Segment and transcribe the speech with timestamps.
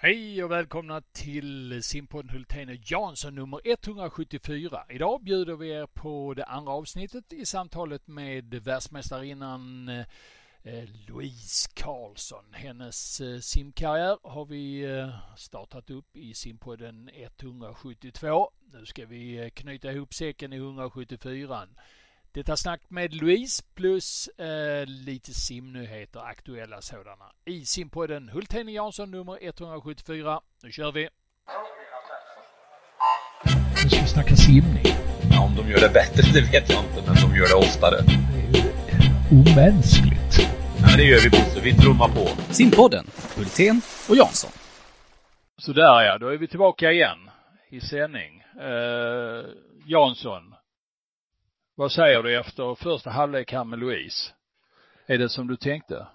[0.00, 4.84] Hej och välkomna till simpodden Hultén och Jansson nummer 174.
[4.88, 12.44] Idag bjuder vi er på det andra avsnittet i samtalet med världsmästarinnan eh, Louise Karlsson.
[12.52, 18.50] Hennes eh, simkarriär har vi eh, startat upp i simpodden 172.
[18.72, 21.68] Nu ska vi knyta ihop säcken i 174.
[22.38, 27.24] Detta snack med Louise plus eh, lite simnyheter, aktuella sådana.
[27.44, 30.40] I simpodden Hultén Jansson nummer 174.
[30.62, 31.08] Nu kör vi!
[33.84, 34.84] Nu ska vi snacka simning.
[35.30, 37.96] Ja, om de gör det bättre, det vet jag inte, men de gör det oftare.
[38.02, 40.50] Det är omänskligt.
[40.80, 42.52] Ja, det gör vi Bosse, vi trummar på.
[42.52, 44.50] Simpodden, Hultén och Jansson.
[45.56, 47.30] Sådär ja, då är vi tillbaka igen
[47.70, 48.42] i sändning.
[48.60, 49.44] Eh,
[49.86, 50.54] Jansson,
[51.78, 54.32] vad säger du efter första halvlek här med Louise?
[55.06, 56.06] Är det som du tänkte?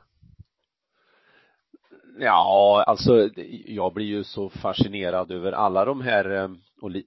[2.19, 3.29] Ja, alltså
[3.65, 6.49] jag blir ju så fascinerad över alla de här eh,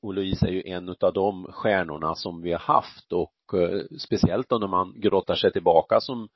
[0.02, 4.48] och Louise är ju en utav de stjärnorna som vi har haft och eh, speciellt
[4.48, 6.28] då när man grottar sig tillbaka som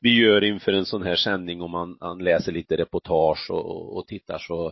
[0.00, 4.06] vi gör inför en sån här sändning och man, man läser lite reportage och, och
[4.06, 4.66] tittar så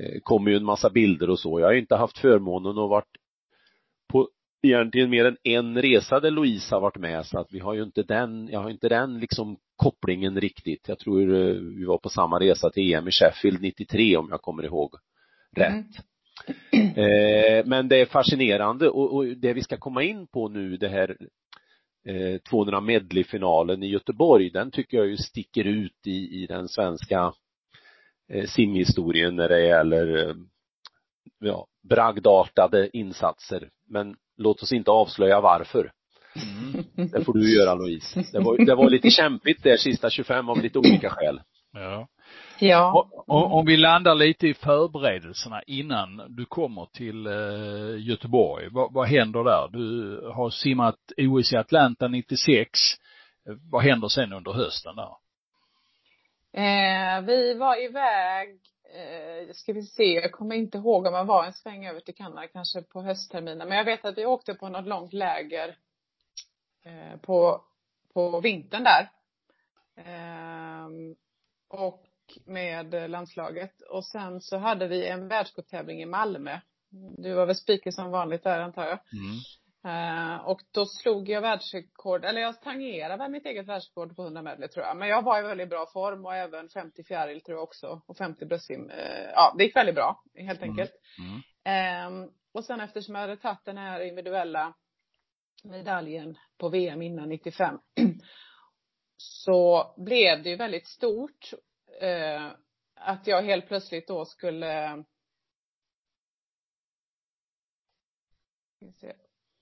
[0.00, 1.60] eh, kommer ju en massa bilder och så.
[1.60, 3.16] Jag har ju inte haft förmånen att varit
[4.62, 7.82] egentligen mer än en resa där Louise har varit med så att vi har ju
[7.82, 10.88] inte den, jag har inte den liksom kopplingen riktigt.
[10.88, 14.42] Jag tror eh, vi var på samma resa till EM i Sheffield 93 om jag
[14.42, 14.94] kommer ihåg
[15.56, 15.70] rätt.
[15.72, 15.86] Mm.
[16.96, 20.88] Eh, men det är fascinerande och, och, det vi ska komma in på nu det
[20.88, 21.16] här
[22.08, 27.32] eh, 200 medley-finalen i Göteborg, den tycker jag ju sticker ut i, i den svenska
[28.32, 30.34] eh, simhistorien när det gäller eh,
[31.38, 33.70] ja, bragdartade insatser.
[33.88, 35.92] Men låt oss inte avslöja varför.
[36.36, 36.84] Mm.
[37.10, 38.24] Det får du göra Louise.
[38.32, 41.40] Det var, det var lite kämpigt där sista 25 av lite olika skäl.
[41.72, 42.08] Ja.
[42.58, 43.10] Ja.
[43.26, 49.08] Om, om vi landar lite i förberedelserna innan du kommer till eh, Göteborg, vad, vad
[49.08, 49.68] händer där?
[49.72, 52.70] Du har simmat OS i Atlanta 96.
[53.70, 55.12] Vad händer sen under hösten där?
[56.52, 58.60] Eh, vi var iväg
[58.94, 62.14] eh, ska vi se, jag kommer inte ihåg om man var en sväng över till
[62.14, 63.68] Kanada kanske på höstterminen.
[63.68, 65.78] Men jag vet att vi åkte på något långt läger
[66.84, 67.64] eh, på,
[68.14, 69.10] på vintern där.
[69.96, 70.88] Eh,
[71.68, 72.06] och
[72.44, 73.80] med landslaget.
[73.80, 76.60] Och sen så hade vi en världscuptävling i Malmö.
[77.18, 78.98] Du var väl speaker som vanligt där antar jag.
[79.12, 79.38] Mm.
[79.86, 84.42] Uh, och då slog jag världsrekord, eller jag tangerade väl mitt eget världsrekord på 100
[84.42, 84.96] medley tror jag.
[84.96, 88.02] Men jag var i väldigt bra form och även 50 fjäril tror jag också.
[88.06, 88.90] Och 50 bröstsim.
[88.90, 90.70] Uh, ja, det gick väldigt bra helt mm.
[90.70, 90.92] enkelt.
[91.18, 92.22] Mm.
[92.24, 94.74] Um, och sen eftersom jag hade tagit den här individuella
[95.64, 97.78] medaljen på VM innan 95
[99.16, 101.52] så blev det ju väldigt stort
[102.02, 102.52] uh,
[102.94, 105.04] att jag helt plötsligt då skulle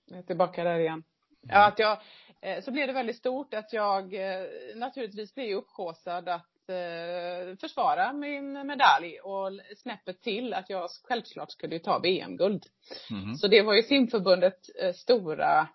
[0.09, 1.03] jag är tillbaka där igen.
[1.41, 1.67] Ja, mm.
[1.67, 1.97] att jag,
[2.41, 8.13] eh, så blev det väldigt stort att jag eh, naturligtvis blev uppsjåsad att eh, försvara
[8.13, 12.65] min medalj och snäppet till att jag självklart skulle ta VM-guld.
[13.11, 13.35] Mm.
[13.35, 14.59] Så det var ju simförbundet
[14.95, 15.67] stora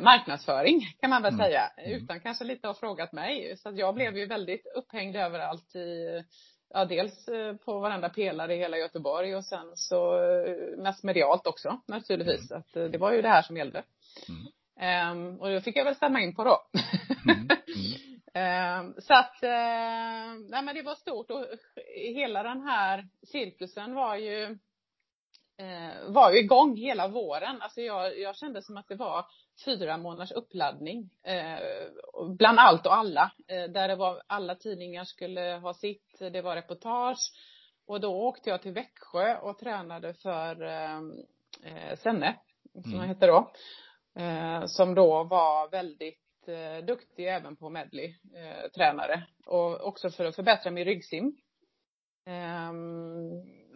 [0.00, 1.46] marknadsföring kan man väl mm.
[1.46, 2.02] säga, mm.
[2.02, 3.56] utan kanske lite ha frågat mig.
[3.56, 6.22] Så att jag blev ju väldigt upphängd överallt i
[6.74, 11.46] ja, dels eh, på varenda pelare i hela Göteborg och sen så eh, mest medialt
[11.46, 12.50] också naturligtvis.
[12.50, 12.60] Mm.
[12.60, 13.82] Att eh, det var ju det här som gällde.
[14.28, 14.46] Mm.
[15.10, 16.58] Um, och det fick jag väl stämma in på då.
[17.24, 18.86] Mm.
[18.86, 21.46] um, så att, uh, nej men det var stort och
[22.14, 24.58] hela den här cirkusen var ju
[25.56, 27.62] eh, var ju igång hela våren.
[27.62, 29.26] Alltså jag, jag kände som att det var
[29.64, 31.58] fyra månaders uppladdning eh,
[32.28, 33.32] bland allt och alla.
[33.48, 37.32] Eh, där det var alla tidningar skulle ha sitt, det var reportage.
[37.86, 40.98] Och då åkte jag till Växjö och tränade för eh,
[41.64, 42.36] eh Senne,
[42.82, 43.08] som mm.
[43.08, 43.52] hette då.
[44.18, 48.14] Eh, som då var väldigt eh, duktig även på medley,
[48.74, 49.26] tränare.
[49.46, 51.36] Och också för att förbättra min ryggsim.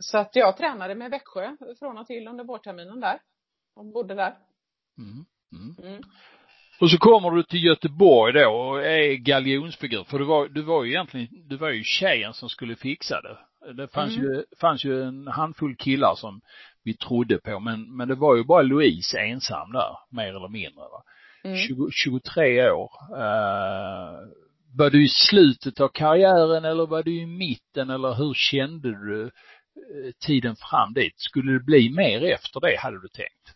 [0.00, 3.18] Så att jag tränade med Växjö från och till under vårterminen där.
[3.76, 4.34] Och bodde där.
[4.98, 5.24] Mm.
[5.52, 5.92] Mm.
[5.92, 6.02] Mm.
[6.80, 10.04] Och så kommer du till Göteborg då och är galjonsfigur.
[10.04, 13.38] För du var, du var ju egentligen, du var ju tjejen som skulle fixa det.
[13.72, 14.30] Det fanns mm.
[14.30, 16.40] ju, fanns ju en handfull killar som
[16.84, 20.82] vi trodde på men, men det var ju bara Louise ensam där, mer eller mindre
[20.82, 21.02] va.
[21.42, 21.90] 20, mm.
[21.90, 22.90] 23 år.
[23.12, 24.28] Uh,
[24.76, 29.30] var du i slutet av karriären eller var du i mitten eller hur kände du
[29.78, 31.20] Eh, tiden fram dit?
[31.20, 33.54] Skulle det bli mer efter det hade du tänkt?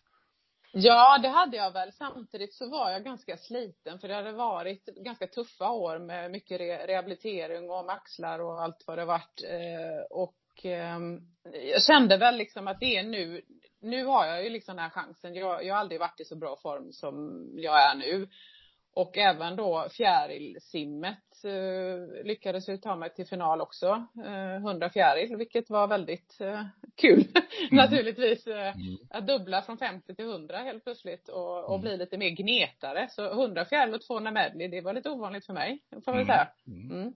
[0.75, 1.91] Ja, det hade jag väl.
[1.91, 6.61] Samtidigt så var jag ganska sliten för det hade varit ganska tuffa år med mycket
[6.61, 9.43] re rehabilitering och axlar och allt vad det varit.
[9.49, 10.99] Eh, och eh,
[11.71, 13.41] jag kände väl liksom att det är nu,
[13.81, 15.35] nu har jag ju liksom den här chansen.
[15.35, 18.27] Jag, jag har aldrig varit i så bra form som jag är nu.
[18.95, 24.07] Och även då fjärilsimmet eh, lyckades ju ta mig till final också.
[24.25, 26.63] Eh, 100 fjäril, vilket var väldigt eh,
[27.01, 27.45] kul mm.
[27.71, 28.47] naturligtvis.
[28.47, 28.97] Eh, mm.
[29.09, 31.81] Att dubbla från 50 till 100 helt plötsligt och, och mm.
[31.81, 33.07] bli lite mer gnetare.
[33.09, 36.47] Så 100 fjäril och 200 medley, det var lite ovanligt för mig, får man säga.
[36.67, 36.91] Mm.
[36.91, 37.13] mm.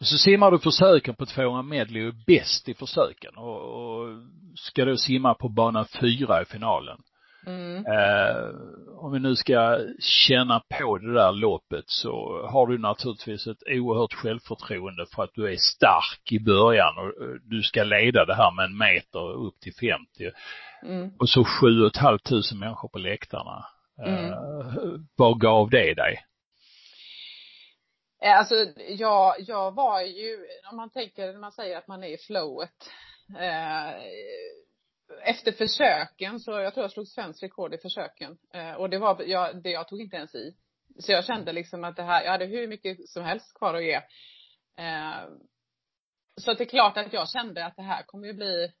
[0.00, 4.08] Och så simmar du försöken på 200 medley och är bäst i försöken och, och
[4.54, 6.98] ska då simma på bana fyra i finalen.
[7.46, 7.86] Mm.
[7.86, 8.50] Eh,
[8.98, 14.14] om vi nu ska känna på det där loppet så har du naturligtvis ett oerhört
[14.14, 17.12] självförtroende för att du är stark i början och
[17.42, 20.30] du ska leda det här med en meter upp till 50.
[20.82, 21.10] Mm.
[21.18, 23.66] Och så sju och ett halvt tusen människor på läktarna.
[24.06, 24.32] Mm.
[24.32, 24.74] Eh,
[25.16, 26.24] vad gav det dig?
[28.22, 28.54] Eh, alltså,
[28.88, 32.90] jag, jag var ju, om man tänker, när man säger att man är i flowet,
[33.38, 33.90] eh,
[35.22, 38.38] efter försöken så, jag tror jag slog svenskt rekord i försöken.
[38.54, 40.56] Eh, och det var, jag, det jag tog inte ens i.
[40.98, 43.84] Så jag kände liksom att det här, jag hade hur mycket som helst kvar att
[43.84, 43.94] ge.
[44.84, 45.24] Eh,
[46.36, 48.72] så att det är klart att jag kände att det här kommer ju bli,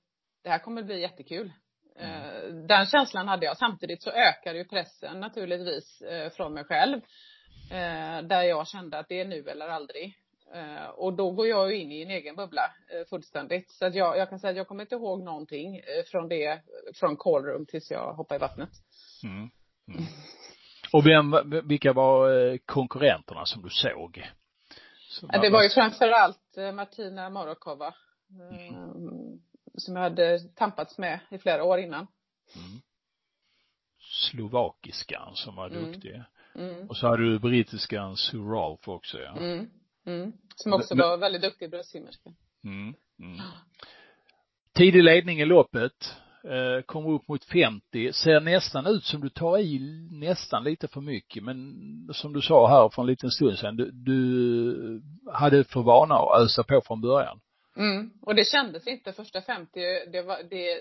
[0.42, 1.52] det här kommer bli jättekul.
[1.98, 3.58] Eh, den känslan hade jag.
[3.58, 6.02] Samtidigt så ökade ju pressen naturligtvis
[6.36, 7.00] från mig själv.
[8.22, 10.14] Där jag kände att det är nu eller aldrig.
[10.52, 13.70] Eh, och då går jag ju in i en egen bubbla eh, fullständigt.
[13.70, 16.60] Så att jag, jag kan säga att jag kommer inte ihåg någonting eh, från det,
[16.94, 18.70] från callroom tills jag hoppade i vattnet.
[19.22, 19.50] Mm.
[19.88, 20.04] Mm.
[20.92, 21.36] Och vem,
[21.68, 24.30] vilka var konkurrenterna som du såg?
[25.08, 27.94] Som det var ju framförallt Martina Morokova.
[28.30, 29.40] Mm.
[29.74, 32.06] Som jag hade tampats med i flera år innan.
[32.56, 32.80] Mm.
[33.98, 35.92] Slovakiskan som var mm.
[35.92, 36.22] duktig.
[36.54, 36.88] Mm.
[36.88, 39.36] Och så hade du brittiskan Sue Rolf också ja.
[39.36, 39.70] Mm.
[40.06, 40.32] Mm.
[40.56, 42.30] Som också var väldigt duktig bröstsimmerska.
[42.64, 42.94] Mm.
[43.18, 43.40] Mm.
[44.74, 46.14] Tidig ledning i loppet,
[46.44, 49.78] eh, kommer upp mot 50, ser nästan ut som du tar i
[50.10, 51.74] nästan lite för mycket, men
[52.12, 55.02] som du sa här för en liten stund sedan, du, du
[55.32, 57.40] hade för vana att ösa på från början.
[57.76, 58.10] Mm.
[58.22, 59.70] Och det kändes inte första 50,
[60.12, 60.78] det var, det,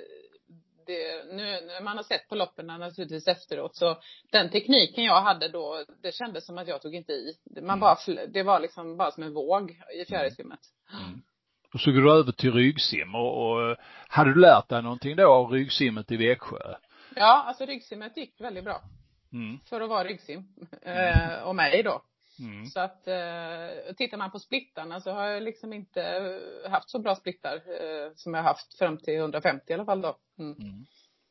[0.86, 3.98] det, nu när man har sett på loppen naturligtvis efteråt så
[4.32, 7.38] den tekniken jag hade då, det kändes som att jag tog inte i.
[7.56, 7.80] Man mm.
[7.80, 7.98] bara,
[8.28, 9.72] det var liksom bara som en våg
[10.02, 10.60] i fjärilsimmet.
[10.92, 11.22] Mm.
[11.74, 13.78] Och så går du över till ryggsim och, och
[14.08, 16.76] hade du lärt dig någonting då av ryggsimmet i Växjö?
[17.16, 18.82] Ja, alltså ryggsimmet gick väldigt bra.
[19.34, 19.60] Mm.
[19.70, 20.44] För att vara ryggsim.
[20.82, 22.02] Eh, och mig då.
[22.40, 22.66] Mm.
[22.66, 26.40] Så att eh, tittar man på splittarna så har jag liksom inte
[26.70, 30.18] haft så bra splittar eh, som jag haft fram till 150 i alla fall då.
[30.40, 30.52] Mm.
[30.52, 30.86] Mm.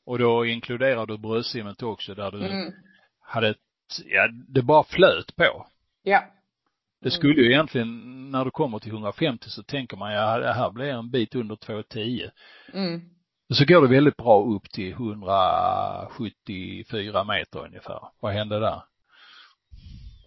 [0.04, 2.72] Och då inkluderar du bröstsimmet också där du mm.
[3.20, 3.58] hade ett,
[4.04, 5.66] ja det bara flöt på.
[6.02, 6.24] Ja.
[7.00, 10.70] Det skulle ju egentligen, när du kommer till 150 så tänker man, ja det här
[10.70, 12.30] blir en bit under 210.
[12.72, 13.00] Mm.
[13.48, 18.00] Och så går det väldigt bra upp till 174 meter ungefär.
[18.20, 18.82] Vad hände där?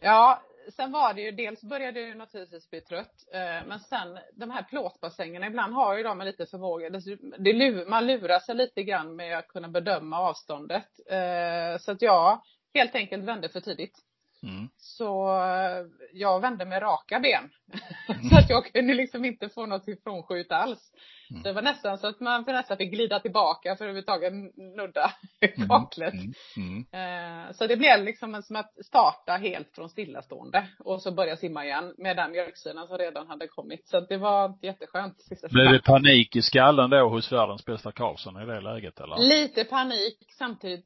[0.01, 4.51] Ja, sen var det ju, dels började jag naturligtvis bli trött, eh, men sen de
[4.51, 6.89] här plåtbassängerna, ibland har ju de en lite förmåga,
[7.37, 10.99] det, man lurar sig lite grann med att kunna bedöma avståndet.
[11.09, 12.41] Eh, så att jag
[12.73, 13.99] helt enkelt vände för tidigt.
[14.43, 14.69] Mm.
[14.77, 17.49] Så eh, jag vände med raka ben.
[18.29, 20.91] Så att jag kunde liksom inte få något ifrånskjut alls.
[21.31, 21.43] Mm.
[21.43, 24.33] Det var nästan så att man nästan fick glida tillbaka för att överhuvudtaget
[24.77, 25.11] nudda
[25.57, 25.69] mm.
[25.69, 26.13] kaklet.
[26.57, 26.85] Mm.
[26.91, 27.53] Mm.
[27.53, 31.93] Så det blev liksom som att starta helt från stillastående och så börja simma igen
[31.97, 33.87] med den mjölksyran som redan hade kommit.
[33.87, 35.17] Så det var jätteskönt.
[35.51, 39.17] Blev det panik i skallen då hos världens bästa Karlsson i det läget eller?
[39.17, 40.85] Lite panik, samtidigt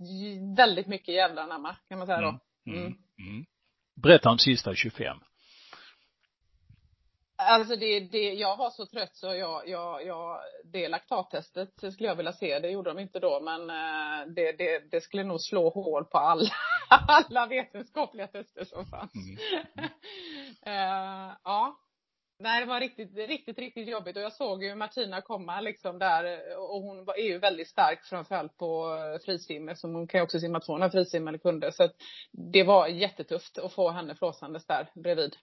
[0.58, 2.40] väldigt mycket jävla anamma kan man säga då.
[2.72, 2.84] Mm.
[3.20, 3.46] Mm.
[4.04, 5.18] Berätta om sista 25.
[7.42, 12.16] Alltså det, det, jag var så trött så jag, jag, jag, det laktattestet skulle jag
[12.16, 15.70] vilja se, det gjorde de inte då men eh, det, det, det skulle nog slå
[15.70, 16.50] hål på alla,
[16.90, 19.12] alla vetenskapliga tester som fanns.
[19.16, 19.90] Mm.
[20.68, 21.80] uh, ja.
[22.42, 26.40] Nej, det var riktigt, riktigt, riktigt jobbigt och jag såg ju Martina komma liksom där
[26.58, 30.60] och hon är ju väldigt stark framförallt på frisim eftersom hon kan ju också simma
[30.60, 31.96] 200 frisim eller kunde så att
[32.32, 35.36] det var jättetufft att få henne flåsandes där bredvid.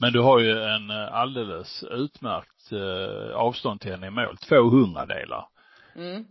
[0.00, 5.06] Men du har ju en eh, alldeles utmärkt eh, avstånd till henne i mål, 200
[5.06, 5.48] delar.
[5.96, 6.26] Mm.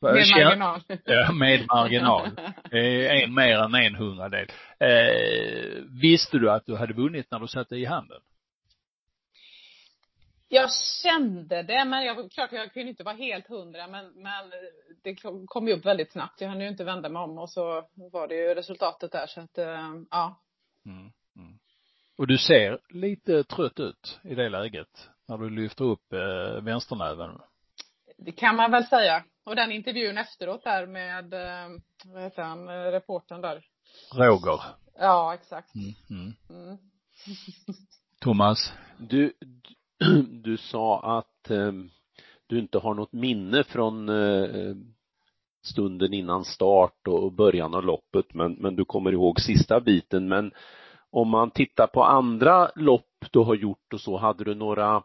[0.00, 0.80] Med marginal.
[1.04, 2.30] Ja, med marginal.
[2.70, 4.48] en mer än en hundradel.
[4.78, 8.20] Eh, visste du att du hade vunnit när du satte i handen?
[10.48, 10.70] Jag
[11.02, 14.50] kände det, men jag, klart jag kunde inte vara helt hundra, men, men
[15.02, 16.40] det kom ju upp väldigt snabbt.
[16.40, 19.40] Jag hann ju inte vända mig om och så var det ju resultatet där, så
[19.40, 20.42] att, eh, ja.
[20.86, 21.58] Mm, mm.
[22.18, 27.30] Och du ser lite trött ut i det läget, när du lyfter upp eh, vänsternäven.
[28.16, 29.24] Det kan man väl säga.
[29.44, 31.68] Och den intervjun efteråt där med, eh,
[32.04, 33.64] vad heter han, eh, reportern där.
[34.14, 34.60] Roger.
[34.98, 35.74] Ja, exakt.
[35.74, 36.36] Mm, mm.
[36.50, 36.78] Mm.
[38.20, 38.72] Thomas?
[38.98, 39.32] Du,
[40.42, 41.72] du sa att eh,
[42.46, 44.76] du inte har något minne från eh,
[45.62, 50.52] stunden innan start och början av loppet men, men du kommer ihåg sista biten men
[51.10, 55.02] om man tittar på andra lopp du har gjort och så, hade du några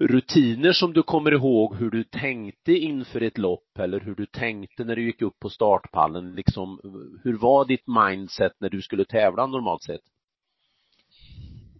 [0.00, 4.84] rutiner som du kommer ihåg hur du tänkte inför ett lopp eller hur du tänkte
[4.84, 6.80] när du gick upp på startpallen liksom
[7.24, 10.00] hur var ditt mindset när du skulle tävla normalt sett?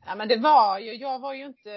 [0.07, 1.71] Ja men det var ju, jag var ju inte,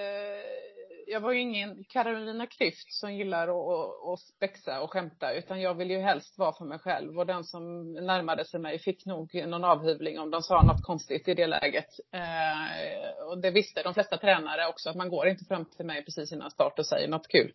[1.06, 5.74] jag var ju ingen Carolina Klüft som gillar att, att spexa och skämta utan jag
[5.74, 9.34] vill ju helst vara för mig själv och den som närmade sig mig fick nog
[9.34, 11.88] någon avhyvling om de sa något konstigt i det läget.
[12.12, 16.04] Eh, och det visste de flesta tränare också att man går inte fram till mig
[16.04, 17.52] precis innan start och säger något kul.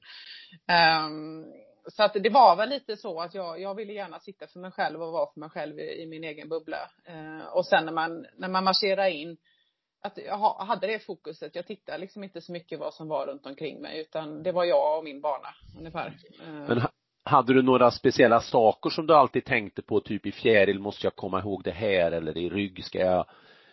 [0.67, 1.09] Eh,
[1.87, 4.71] så att det var väl lite så att jag, jag ville gärna sitta för mig
[4.71, 6.89] själv och vara för mig själv i, i min egen bubbla.
[7.05, 9.37] Eh, och sen när man, när man marscherar in
[10.01, 11.55] att jag hade det fokuset.
[11.55, 14.65] Jag tittade liksom inte så mycket vad som var runt omkring mig utan det var
[14.65, 16.07] jag och min bana ungefär.
[16.07, 16.67] Eh.
[16.67, 16.81] Men
[17.23, 21.15] hade du några speciella saker som du alltid tänkte på, typ i fjäril måste jag
[21.15, 23.25] komma ihåg det här eller i rygg ska jag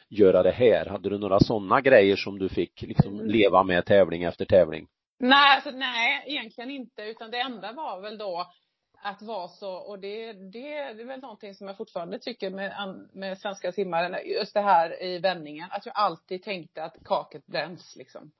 [0.08, 0.86] göra det här?
[0.86, 3.26] Hade du några sådana grejer som du fick liksom mm.
[3.26, 4.86] leva med tävling efter tävling?
[5.18, 8.46] Nej, alltså, nej, egentligen inte utan det enda var väl då
[9.02, 13.06] att vara så, och det, det, det är väl någonting som jag fortfarande tycker med,
[13.12, 17.96] med svenska simmare, just det här i vändningen, att jag alltid tänkte att kaket bränns
[17.96, 18.30] liksom.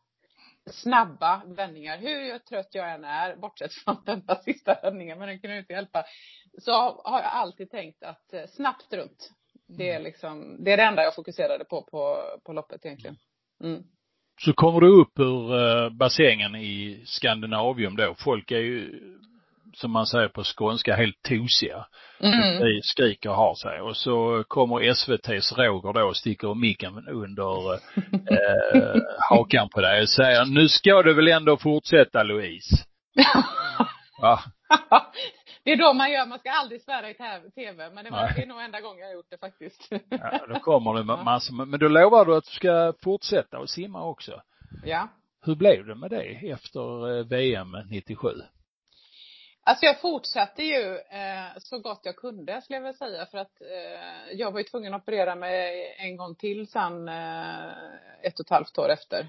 [0.70, 5.40] Snabba vändningar, hur trött jag än är, bortsett från den där sista vändningen, men den
[5.40, 6.04] kunde inte hjälpa,
[6.58, 6.72] så
[7.04, 9.30] har jag alltid tänkt att eh, snabbt runt.
[9.68, 13.16] Det är liksom, det är det enda jag fokuserade på, på, på loppet egentligen.
[13.62, 13.82] Mm.
[14.40, 18.14] Så kommer du upp ur uh, bassängen i Skandinavium då.
[18.18, 19.00] Folk är ju
[19.76, 21.86] som man säger på skånska, helt tosiga.
[22.20, 22.80] Mm.
[22.82, 23.80] skriker och har sig.
[23.80, 30.08] Och så kommer SVTs Roger då och sticker micken under eh, hakan på dig och
[30.08, 32.76] säger, nu ska du väl ändå fortsätta Louise.
[34.20, 34.40] Va?
[35.64, 37.14] Det är då man gör, man ska aldrig svära i
[37.54, 39.88] tv, men det, var, det är nog enda gången jag har gjort det faktiskt.
[40.08, 44.04] Ja, då kommer det massor, men då lovar du att du ska fortsätta och simma
[44.04, 44.42] också.
[44.84, 45.08] Ja.
[45.44, 48.28] Hur blev det med det efter eh, VM 97?
[49.68, 53.60] Alltså jag fortsatte ju eh, så gott jag kunde skulle jag vilja säga för att
[53.60, 57.68] eh, jag var ju tvungen att operera mig en gång till sen eh,
[58.22, 59.28] ett och ett halvt år efter.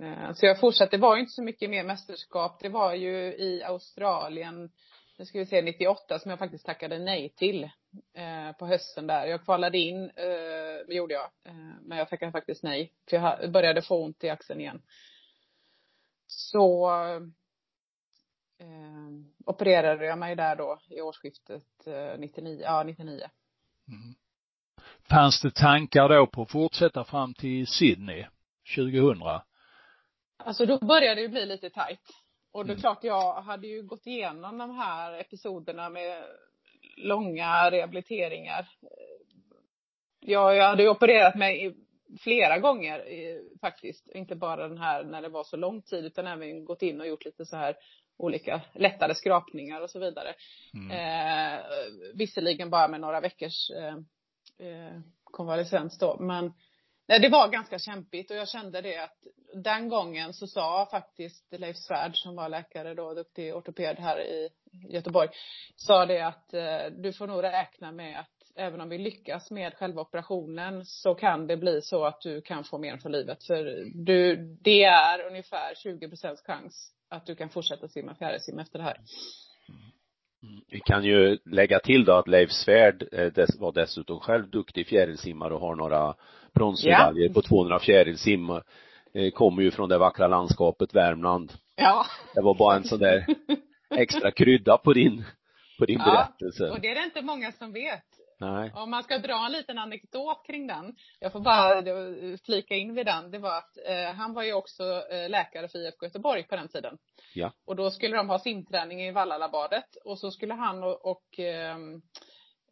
[0.00, 2.60] Eh, så jag fortsatte, det var ju inte så mycket mer mästerskap.
[2.62, 4.70] Det var ju i Australien,
[5.18, 7.64] nu ska vi se, 98 som jag faktiskt tackade nej till
[8.14, 9.26] eh, på hösten där.
[9.26, 13.52] Jag kvalade in, eh, det gjorde jag, eh, men jag tackade faktiskt nej för jag
[13.52, 14.82] började få ont i axeln igen.
[16.26, 16.90] Så
[18.60, 23.20] eh, opererade jag mig där då i årsskiftet eh, 99, ja 99.
[23.88, 24.14] Mm.
[25.10, 28.26] Fanns det tankar då på att fortsätta fram till Sydney
[28.76, 29.22] 2000?
[30.36, 32.00] Alltså då började det ju bli lite tajt.
[32.52, 32.80] Och det är mm.
[32.80, 36.24] klart, jag hade ju gått igenom de här episoderna med
[36.96, 38.68] långa rehabiliteringar.
[40.20, 41.76] Jag, jag hade ju opererat mig
[42.20, 43.04] flera gånger
[43.60, 44.08] faktiskt.
[44.08, 47.06] Inte bara den här när det var så lång tid utan även gått in och
[47.06, 47.76] gjort lite så här
[48.20, 50.34] olika lättare skrapningar och så vidare.
[50.74, 50.90] Mm.
[50.90, 51.64] Eh,
[52.14, 53.96] visserligen bara med några veckors eh,
[54.68, 56.52] eh, konvalescens då, men
[57.08, 59.18] nej, det var ganska kämpigt och jag kände det att
[59.54, 64.48] den gången så sa faktiskt Leif Svärd som var läkare då, duktig ortoped här i
[64.88, 65.28] Göteborg,
[65.76, 69.74] sa det att eh, du får nog räkna med att även om vi lyckas med
[69.74, 73.44] själva operationen så kan det bli så att du kan få men för livet.
[73.44, 78.78] För du, det är ungefär 20 procents chans att du kan fortsätta simma fjärilsim efter
[78.78, 78.96] det här.
[80.68, 85.54] Vi kan ju lägga till då att Leif Svärd eh, var dessutom själv duktig fjärilsimmare
[85.54, 86.14] och har några
[86.54, 87.34] bronsmedaljer ja.
[87.34, 88.50] på 200 fjärilsim.
[89.14, 91.52] Eh, kommer ju från det vackra landskapet Värmland.
[91.76, 92.06] Ja.
[92.34, 93.26] Det var bara en sån där
[93.96, 95.24] extra krydda på din,
[95.78, 96.70] på din ja, berättelse.
[96.70, 98.04] och det är det inte många som vet.
[98.40, 98.72] Nej.
[98.74, 100.96] Om man ska dra en liten anekdot kring den.
[101.18, 101.82] Jag får bara
[102.46, 103.30] flika in vid den.
[103.30, 106.68] Det var att eh, han var ju också eh, läkare för IFK Göteborg på den
[106.68, 106.98] tiden.
[107.34, 107.52] Ja.
[107.66, 112.02] Och då skulle de ha simträning i Vallalabadet och så skulle han och, och ehm,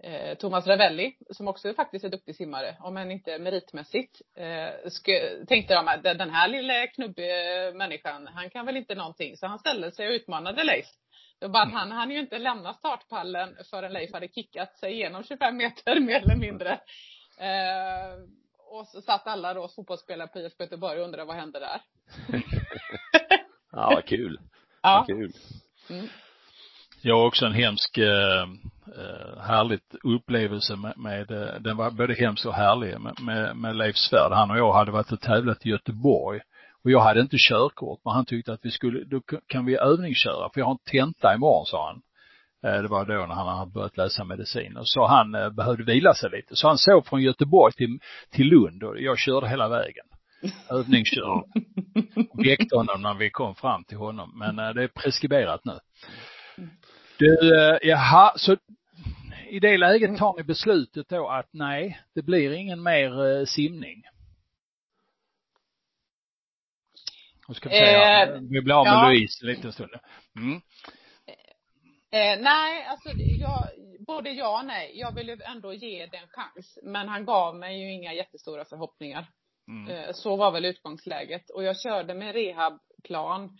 [0.02, 4.90] eh, Thomas Ravelli, som också faktiskt är duktig simmare, om än inte meritmässigt, eh,
[5.48, 9.36] tänkte de att den här lilla knubbiga människan, han kan väl inte någonting.
[9.36, 10.86] Så han ställde sig och utmanade Leif.
[11.40, 15.56] Bara att han hann ju inte lämna startpallen förrän Leif hade kickat sig igenom 25
[15.56, 16.72] meter mer eller mindre.
[17.38, 18.18] Eh,
[18.70, 21.80] och så satt alla då fotbollsspelare på IFK Göteborg och undrade vad hände där.
[23.72, 24.40] ja, vad kul.
[24.82, 25.04] Ja.
[25.08, 25.32] Vad kul.
[25.90, 26.08] Mm.
[27.02, 28.42] Jag har också en hemsk, eh,
[28.96, 33.76] eh härligt upplevelse med, med, eh, den var både hemsk och härlig med, med, med
[33.76, 34.32] Leif Svärd.
[34.32, 36.40] Han och jag hade varit och tävlat i Göteborg
[36.88, 40.50] och jag hade inte körkort men han tyckte att vi skulle, då kan vi övningsköra
[40.54, 42.02] för jag har en tenta imorgon sa han.
[42.64, 45.84] Eh, det var då när han hade börjat läsa medicin och så han eh, behövde
[45.84, 46.56] vila sig lite.
[46.56, 47.98] Så han sov från Göteborg till,
[48.30, 50.04] till Lund och jag körde hela vägen.
[50.70, 51.42] Övningskör.
[52.44, 55.78] Väckte honom när vi kom fram till honom men eh, det är preskriberat nu.
[57.18, 57.38] Du,
[57.82, 58.56] jaha, så
[59.50, 64.02] i det läget tar ni beslutet då att nej, det blir ingen mer simning?
[67.48, 69.08] Och ska vi säga, eh, vi blir av med ja.
[69.08, 69.90] Louise en liten stund.
[70.36, 70.60] Mm.
[72.10, 73.08] Eh, nej, alltså
[73.40, 73.68] jag,
[74.06, 74.92] både ja och nej.
[74.94, 76.78] Jag ville ändå ge den chans.
[76.82, 79.26] Men han gav mig ju inga jättestora förhoppningar.
[79.68, 79.90] Mm.
[79.90, 81.50] Eh, så var väl utgångsläget.
[81.50, 83.58] Och jag körde med rehabplan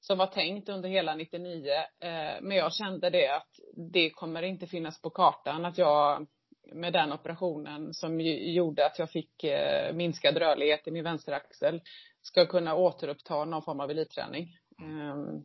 [0.00, 1.72] som var tänkt under hela 99.
[2.00, 3.50] Eh, men jag kände det att
[3.92, 6.26] det kommer inte finnas på kartan att jag
[6.72, 11.80] med den operationen som gjorde att jag fick eh, minskad rörlighet i min vänsteraxel
[12.22, 14.56] ska kunna återuppta någon form av elitträning.
[14.78, 15.42] Ehm,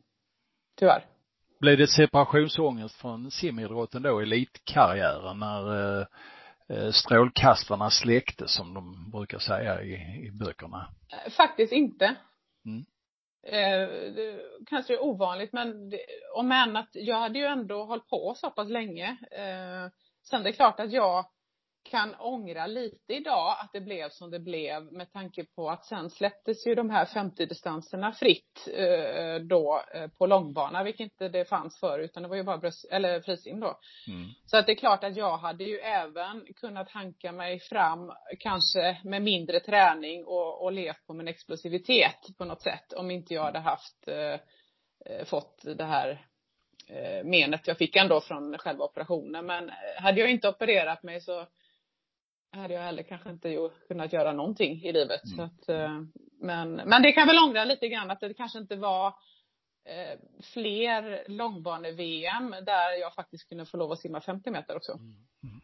[0.80, 1.06] tyvärr.
[1.60, 6.00] Blev det separationsångest från simidrotten då, elitkarriären, när
[6.70, 9.94] eh, strålkastarna släcktes som de brukar säga i,
[10.28, 10.88] i böckerna?
[11.38, 12.16] Faktiskt inte.
[12.66, 12.86] Mm
[13.46, 13.90] eh,
[14.66, 15.94] kanske är ovanligt men
[16.36, 19.18] om än att jag hade ju ändå hållit på så pass länge.
[19.32, 19.92] Eh,
[20.30, 21.26] sen det är klart att jag
[21.86, 26.10] kan ångra lite idag att det blev som det blev med tanke på att sen
[26.10, 31.80] släpptes ju de här 50-distanserna fritt eh, då eh, på långbana, vilket inte det fanns
[31.80, 33.80] förr utan det var ju bara bröst, eller frisim då.
[34.08, 34.30] Mm.
[34.46, 38.98] Så att det är klart att jag hade ju även kunnat hanka mig fram kanske
[39.04, 43.44] med mindre träning och, och levt på min explosivitet på något sätt om inte jag
[43.44, 44.40] hade haft eh,
[45.06, 46.26] eh fått det här
[47.24, 49.46] menet jag fick ändå från själva operationen.
[49.46, 51.46] Men hade jag inte opererat mig så
[52.56, 55.22] hade jag heller kanske inte kunnat göra någonting i livet.
[55.26, 55.38] Mm.
[55.38, 56.02] Så att, eh,
[56.42, 59.08] men, men det kan väl ångra lite grann att det kanske inte var
[59.86, 60.20] eh,
[60.54, 64.92] fler långbane-VM där jag faktiskt kunde få lov att simma 50 meter också.
[64.92, 65.62] Mm.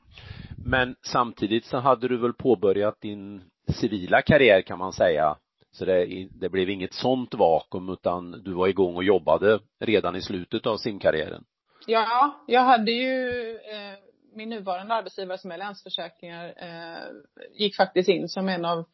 [0.65, 5.37] Men samtidigt så hade du väl påbörjat din civila karriär kan man säga.
[5.71, 10.21] Så det, det blev inget sånt vakuum utan du var igång och jobbade redan i
[10.21, 11.43] slutet av simkarriären.
[11.87, 13.97] Ja, jag hade ju eh,
[14.35, 17.07] min nuvarande arbetsgivare som är Länsförsäkringar eh,
[17.53, 18.85] gick faktiskt in som en av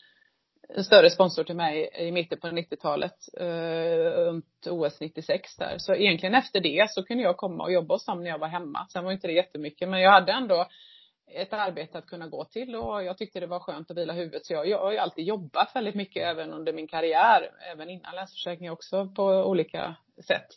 [0.70, 5.76] en större sponsor till mig i mitten på 90-talet, eh, runt OS 96 där.
[5.78, 8.48] Så egentligen efter det så kunde jag komma och jobba hos dem när jag var
[8.48, 8.88] hemma.
[8.90, 10.68] Sen var inte det jättemycket, men jag hade ändå
[11.28, 14.46] ett arbete att kunna gå till och jag tyckte det var skönt att vila huvudet.
[14.46, 18.16] Så jag, jag har ju alltid jobbat väldigt mycket även under min karriär, även innan
[18.16, 19.96] Länsförsäkringar också på olika
[20.28, 20.48] sätt.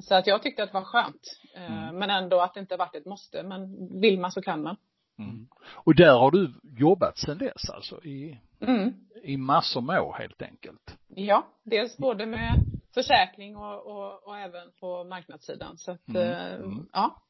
[0.00, 1.40] Så att jag tyckte att det var skönt.
[1.54, 1.98] Eh, mm.
[1.98, 3.42] Men ändå att det inte varit ett måste.
[3.42, 4.76] Men vill man så kan man.
[5.18, 5.48] Mm.
[5.74, 8.94] Och där har du jobbat sedan dess alltså i, mm.
[9.22, 10.98] i massor med år helt enkelt?
[11.08, 12.54] Ja, dels både med
[12.94, 15.78] försäkring och, och, och även på marknadssidan.
[15.78, 16.22] Så att, mm.
[16.22, 16.88] Eh, mm.
[16.92, 17.22] ja.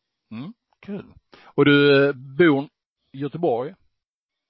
[0.88, 1.04] Kul.
[1.54, 2.68] Och du eh, bor
[3.12, 3.74] i Göteborg?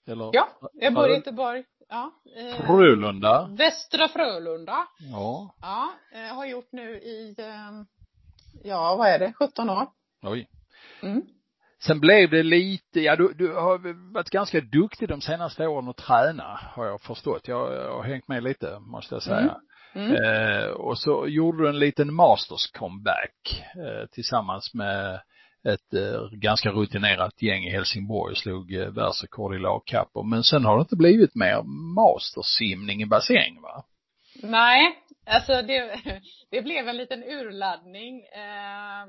[0.09, 0.31] Eller?
[0.33, 1.64] Ja, jag bor i Göteborg.
[1.88, 2.12] Ja.
[2.37, 3.48] Eh, Frölunda.
[3.59, 4.87] Västra Frölunda.
[4.98, 5.55] Ja.
[5.61, 7.83] Ja, jag har gjort nu i eh,
[8.64, 9.87] ja, vad är det, 17 år.
[10.22, 10.48] Oj.
[11.03, 11.22] Mm.
[11.83, 15.96] Sen blev det lite, ja du, du har varit ganska duktig de senaste åren att
[15.96, 17.48] träna, har jag förstått.
[17.48, 19.57] Jag, jag har hängt med lite, måste jag säga.
[19.94, 20.11] Mm.
[20.11, 20.24] Mm.
[20.24, 25.20] Eh, och så gjorde du en liten masters comeback eh, tillsammans med
[25.68, 30.24] ett eh, ganska rutinerat gäng i Helsingborg och slog eh, världsrekord i lagkappor.
[30.24, 31.62] Men sen har det inte blivit mer
[31.94, 33.85] mastersimning i bassäng va?
[34.42, 34.96] Nej,
[35.28, 36.00] Alltså det,
[36.50, 38.22] det blev en liten urladdning.
[38.22, 39.07] Eh,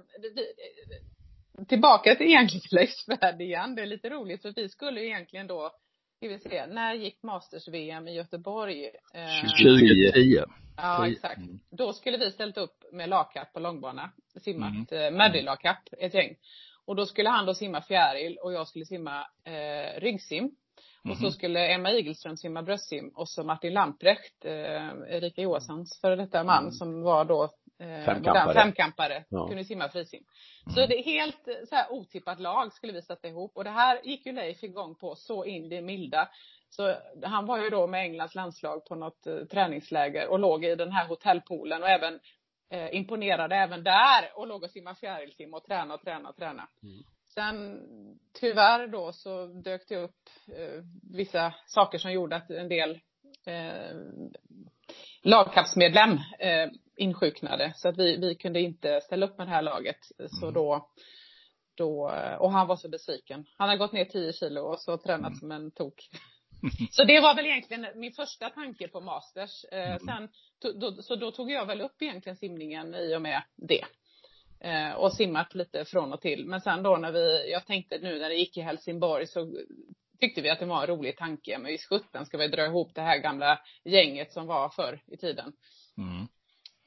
[1.67, 2.77] tillbaka till egentligen till
[3.19, 3.75] Leif igen.
[3.75, 5.71] Det är lite roligt för vi skulle egentligen då,
[6.19, 8.85] ska vi se, när gick Masters-VM i Göteborg?
[9.13, 10.43] Eh, 2010.
[10.77, 11.37] Ja, exakt.
[11.37, 11.59] Mm.
[11.69, 15.13] Då skulle vi ställt upp med lagkapp på långbana, simmat mm.
[15.13, 16.35] eh, Maddy-lagkapp, ett gäng.
[16.85, 20.51] Och då skulle han då simma fjäril och jag skulle simma eh, ryggsim.
[21.09, 21.31] Och så mhm.
[21.31, 26.63] skulle Emma Igelström simma bröstsim och så Martin Lamprecht, eh, Erika Johanssons före detta man
[26.63, 26.71] mm.
[26.71, 27.49] som var då eh,
[27.79, 29.47] femkampare, femkampare ja.
[29.47, 30.23] kunde simma frisim.
[30.65, 30.75] Mm.
[30.75, 33.69] Så det är helt eh, så här otippat lag skulle vi sätta ihop och det
[33.69, 36.29] här gick ju Leif igång på så in det milda.
[36.69, 40.75] Så han var ju då med Englands landslag på något eh, träningsläger och låg i
[40.75, 42.19] den här hotellpoolen och även
[42.69, 46.67] eh, imponerade även där och låg och simmade fjärilsim och tränade och tränade och tränade.
[46.83, 47.03] Mm.
[47.33, 47.81] Sen
[48.39, 52.99] tyvärr då så dök det upp eh, vissa saker som gjorde att en del
[53.45, 53.95] eh,
[55.21, 59.97] lagkapsmedlem eh, insjuknade så att vi, vi kunde inte ställa upp med det här laget.
[60.29, 60.53] Så Mm.
[60.53, 60.89] då,
[61.75, 63.45] då, och han var så besviken.
[63.57, 65.39] Han har gått ner 10 kilo och så tränat Mm.
[65.39, 66.09] som en tok.
[66.91, 69.65] Så det var väl egentligen min första tanke på masters.
[69.71, 69.99] Eh, Mm.
[69.99, 70.29] sen,
[70.61, 73.85] to, då, så då tog jag väl upp egentligen simningen i och med det.
[74.59, 76.45] Eh, och simmat lite från och till.
[76.45, 79.53] Men sen då när vi, jag tänkte nu när det gick i Helsingborg så
[80.19, 81.57] tyckte vi att det var en rolig tanke.
[81.57, 85.17] Men i sjutton ska vi dra ihop det här gamla gänget som var förr i
[85.17, 85.53] tiden.
[85.97, 86.27] Mm.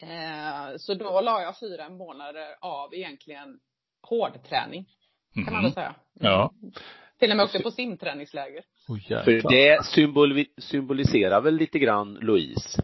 [0.02, 3.58] Eh, så då la jag fyra månader av egentligen
[4.08, 4.84] hårdträning.
[5.34, 5.62] Kan man Mhm.
[5.62, 5.94] väl säga.
[6.20, 6.52] Ja.
[7.18, 8.64] Till och med åkte på simträningsläger.
[8.88, 12.82] Oh, För det symbol, symboliserar väl lite grann Louise?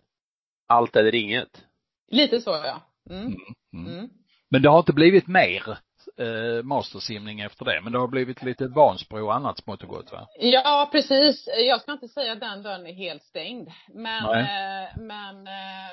[0.68, 1.64] Allt eller inget?
[2.10, 2.82] Lite så ja.
[3.10, 3.26] Mm.
[3.26, 3.94] Mm.
[3.96, 4.08] Mm.
[4.50, 5.78] Men det har inte blivit mer
[6.18, 10.12] eh, mastersimning efter det, men det har blivit lite Vansbro och annat smått och gott
[10.12, 10.28] va?
[10.38, 11.48] Ja, precis.
[11.68, 13.68] Jag ska inte säga att den dörren är helt stängd.
[13.94, 15.90] Men, eh, men eh,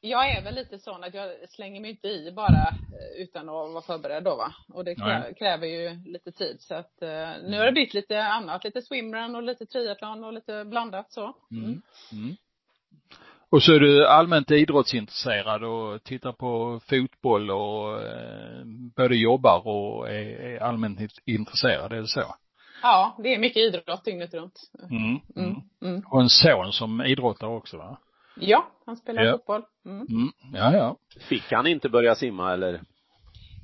[0.00, 3.72] jag är väl lite sån att jag slänger mig inte i bara eh, utan att
[3.72, 4.54] vara förberedd då va.
[4.68, 6.56] Och det krä, kräver ju lite tid.
[6.60, 8.64] Så att eh, nu har det blivit lite annat.
[8.64, 11.36] Lite swimrun och lite triathlon och lite blandat så.
[11.50, 11.82] Mm.
[12.12, 12.36] Mm.
[13.54, 18.64] Och så är du allmänt idrottsintresserad och tittar på fotboll och eh,
[18.96, 22.34] både jobbar och är, är allmänt int- intresserad, är det så?
[22.82, 24.60] Ja, det är mycket idrott dygnet runt.
[24.90, 25.20] Mm.
[25.36, 25.60] Mm.
[25.82, 26.02] Mm.
[26.10, 27.98] Och en son som idrottar också va?
[28.36, 29.32] Ja, han spelar Ja.
[29.32, 29.62] fotboll.
[29.86, 30.06] Mm.
[30.10, 30.28] Mm.
[30.54, 30.96] Ja, ja.
[31.28, 32.80] Fick han inte börja simma eller?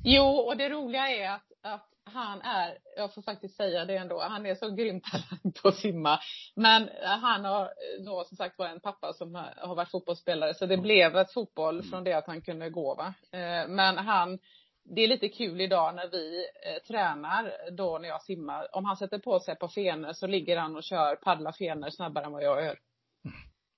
[0.04, 4.20] Jo, och det roliga är att, att han är, jag får faktiskt säga det ändå,
[4.20, 6.18] han är så grym talang på att simma.
[6.56, 7.72] Men han har
[8.04, 11.82] då som sagt var en pappa som har varit fotbollsspelare så det blev ett fotboll
[11.82, 13.14] från det att han kunde gå va.
[13.32, 14.38] Eh, Men han,
[14.84, 18.76] det är lite kul idag när vi eh, tränar då när jag simmar.
[18.76, 22.24] Om han sätter på sig på fenor så ligger han och kör paddla fenor snabbare
[22.24, 22.78] än vad jag gör.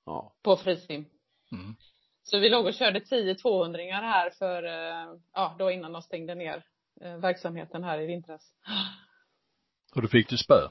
[0.04, 0.34] Ja.
[0.42, 1.04] På frisim.
[1.52, 1.76] Mm.
[2.22, 6.34] Så vi låg och körde 10 200 här för, eh, ja då innan de stängde
[6.34, 6.64] ner
[7.00, 8.42] verksamheten här i vintras.
[9.94, 10.68] Och då fick du spö?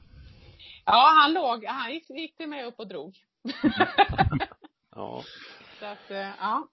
[0.86, 3.16] Ja, han låg, han gick, gick till mig upp och drog.
[4.96, 5.24] Ja.
[5.80, 6.68] Så att, eh, ja.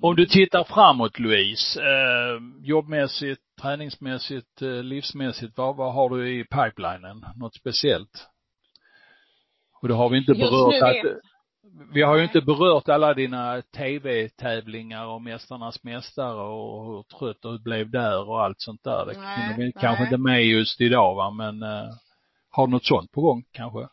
[0.00, 6.44] Om du tittar framåt Louise, eh, jobbmässigt, träningsmässigt, eh, livsmässigt, vad, vad har du i
[6.44, 7.24] pipelinen?
[7.36, 8.28] Något speciellt?
[9.82, 11.20] Och det har vi inte Just berört att, vet-
[11.92, 17.58] vi har ju inte berört alla dina tv-tävlingar och Mästarnas Mästare och hur trött du
[17.58, 19.06] blev där och allt sånt där.
[19.06, 19.72] Det Nej, vi nej.
[19.80, 21.88] kanske inte med just idag va, men eh,
[22.50, 23.88] har du något sånt på gång kanske?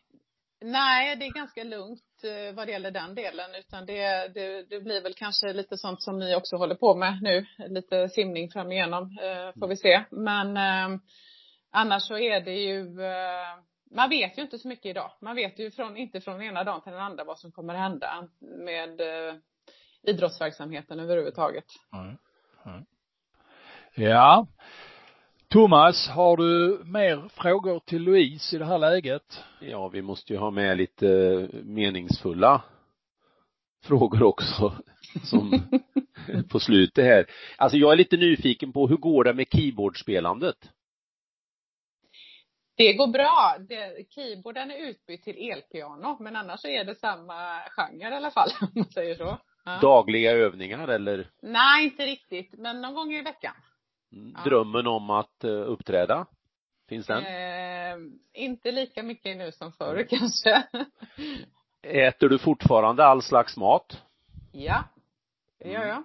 [0.62, 4.80] Nej, det är ganska lugnt eh, vad det gäller den delen utan det, det, det
[4.82, 7.46] blir väl kanske lite sånt som ni också håller på med nu.
[7.68, 10.04] Lite simning fram igenom eh, får vi se.
[10.12, 11.00] Men eh,
[11.72, 15.12] annars så är det ju eh, man vet ju inte så mycket idag.
[15.22, 18.28] Man vet ju från, inte från ena dagen till den andra vad som kommer hända
[18.40, 19.36] med eh,
[20.04, 21.66] idrottsverksamheten överhuvudtaget.
[21.94, 22.18] Mm.
[22.66, 22.86] Mm.
[23.96, 24.48] Ja.
[25.48, 29.44] Thomas, har du mer frågor till Louise i det här läget?
[29.60, 31.08] Ja, vi måste ju ha med lite
[31.64, 32.62] meningsfulla
[33.84, 34.74] frågor också
[35.24, 35.62] som
[36.50, 37.26] på slutet här.
[37.58, 40.72] Alltså jag är lite nyfiken på hur går det med keyboardspelandet?
[42.78, 43.56] Det går bra.
[43.70, 48.50] Det, keyboarden är utbytt till elpiano men annars är det samma genre i alla fall
[48.62, 49.38] om man säger så.
[49.66, 49.80] Ja.
[49.82, 53.54] Dagliga övningar eller Nej, inte riktigt, men någon gång i veckan.
[54.12, 54.44] mm, Ja.
[54.50, 56.26] drömmen om att eh, uppträda?
[56.90, 57.24] Finns den?
[57.26, 57.98] Eh,
[58.34, 60.64] inte lika mycket nu som förr kanske.
[61.82, 64.02] Äter du fortfarande all slags mat?
[64.52, 64.84] ja,
[65.60, 66.04] det gör jag.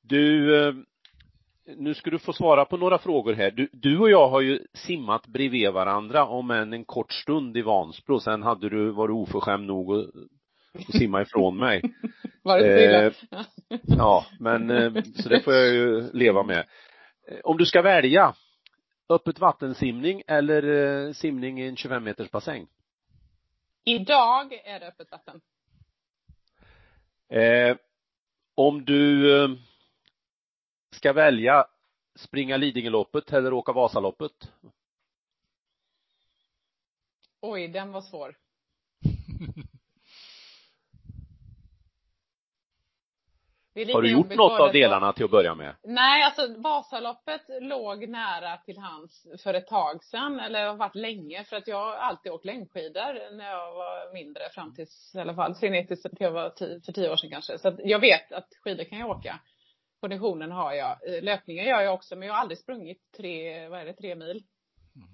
[0.00, 0.74] Du, eh,
[1.66, 3.50] nu ska du få svara på några frågor här.
[3.50, 7.62] Du, du och jag har ju simmat bredvid varandra om än en kort stund i
[7.62, 8.20] Vansbro.
[8.20, 10.06] Sen hade du, var du oförskämd nog att,
[10.74, 11.82] att simma ifrån mig.
[12.42, 13.12] Var det Eh?
[13.82, 16.58] Ja, men eh, så det får jag ju leva med.
[17.28, 18.34] Eh, Om du ska välja
[19.08, 20.62] öppet vattensimning eller
[21.06, 22.66] eh, simning i en 25 meters bassäng?
[23.84, 25.40] Idag är det öppet vatten.
[27.30, 27.76] Eh,
[28.54, 29.50] om du eh,
[31.04, 31.66] ska välja
[32.14, 34.32] springa Lidingöloppet eller åka Vasaloppet?
[37.40, 38.36] Oj, den var svår.
[43.94, 45.74] Har du gjort något av delarna till att börja med?
[45.82, 51.44] Nej, alltså Vasaloppet låg nära till hans för ett tag sedan, eller har varit länge,
[51.44, 55.34] för att jag har alltid åkt längdskidor när jag var mindre, fram tills i alla
[55.34, 57.58] fall, sen tills jag var tio, för tio år sedan kanske.
[57.58, 59.40] Så att jag vet att skidor kan jag åka.
[60.04, 60.98] Konditionen har jag.
[61.22, 64.44] Löpningen gör jag också, men jag har aldrig sprungit tre, vad är det, tre mil.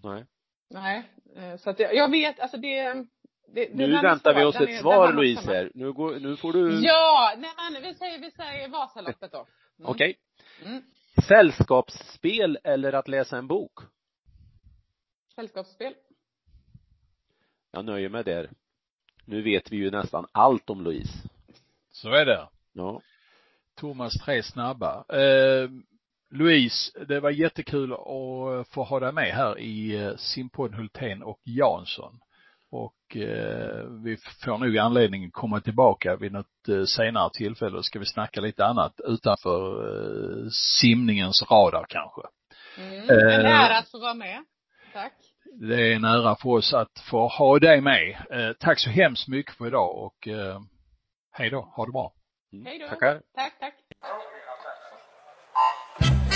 [0.03, 0.27] Nej.
[0.71, 3.07] Nej, eh, så att jag, jag vet, alltså det, det,
[3.55, 5.55] det Nu väntar vi oss ett är- svar var Louise samma.
[5.55, 5.71] här.
[5.75, 9.39] Nu, går, nu får du, Ja, nej men vi säger, vi säger Vasaloppet då.
[9.79, 9.91] Mm.
[9.91, 10.19] okej.
[10.65, 10.83] Mm.
[11.29, 13.73] Sällskapsspel eller att läsa en bok?
[15.35, 15.95] Sällskapsspel.
[17.71, 18.51] Jag nöjer mig där.
[19.25, 21.29] Nu vet vi ju nästan allt om Louise.
[21.91, 22.49] Så är det.
[22.73, 23.01] Ja.
[23.81, 25.05] Thomas tre snabba.
[25.09, 25.71] Eh,
[26.31, 31.41] Louise, det var jättekul att få ha dig med här i eh, simpodden Hultén och
[31.45, 32.21] Jansson.
[32.73, 37.85] Och eh, vi får nog anledning att komma tillbaka vid något eh, senare tillfälle och
[37.85, 40.49] ska vi snacka lite annat utanför eh,
[40.81, 42.21] simningens radar kanske.
[42.79, 43.11] Mm.
[43.11, 43.35] Eh.
[43.35, 44.45] En ära att få vara med.
[44.93, 45.15] Tack.
[45.61, 48.11] Det är en ära för oss att få ha dig med.
[48.31, 50.61] Eh, tack så hemskt mycket för idag och eh,
[51.33, 52.13] hej då, ha det bra.
[52.53, 52.67] Mm.
[52.67, 52.87] Hej då.
[52.89, 53.21] Tackar.
[53.35, 53.75] Tack, tack.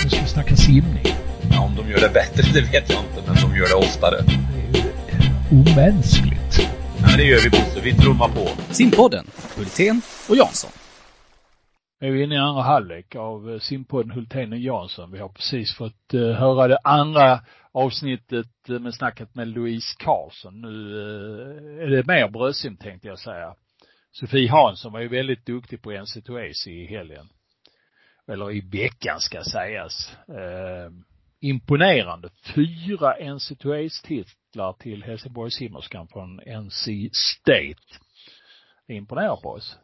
[0.03, 1.05] Nu ska vi snacka simning.
[1.51, 4.17] Ja, om de gör det bättre, det vet jag inte, men de gör det oftare.
[4.21, 4.91] Det är ju
[5.59, 6.53] omänskligt.
[7.01, 8.73] Ja, det gör vi Bosse, vi trummar på.
[8.73, 9.25] Simpodden,
[9.57, 10.71] Hultén och Jansson.
[12.01, 15.11] Nu är vi inne i andra halvlek av eh, simpodden Hultén och Jansson.
[15.11, 17.39] Vi har precis fått eh, höra det andra
[17.71, 20.61] avsnittet eh, med snacket med Louise Karlsson.
[20.61, 20.99] Nu
[21.81, 23.55] är det mer bröstsim tänkte jag säga.
[24.19, 27.29] Sofie Hansson var ju väldigt duktig på NC2ACE i helgen.
[28.27, 30.17] Eller i veckan ska sägas.
[30.27, 30.91] Eh,
[31.39, 32.29] imponerande.
[32.55, 37.99] Fyra NC2ACE-titlar till Helsingborgssimmerskan från NC State.
[38.87, 39.77] Det imponerar på oss.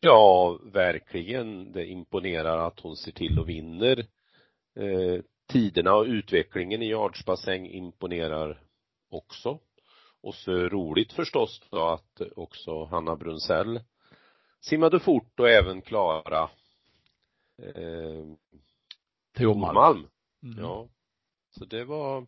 [0.00, 1.72] Ja, verkligen.
[1.72, 3.98] Det imponerar att hon ser till och vinner.
[4.80, 8.60] Eh, tiderna och utvecklingen i yardsbassäng imponerar
[9.10, 9.58] också.
[10.24, 13.80] Och så roligt förstås då att också Hanna Brunsell
[14.60, 16.50] simmade fort och även Klara
[17.62, 18.24] eh,
[19.36, 19.64] Tormalm.
[19.64, 20.06] Tormalm.
[20.42, 20.58] Mm.
[20.58, 20.88] Ja.
[21.50, 22.26] Så det var,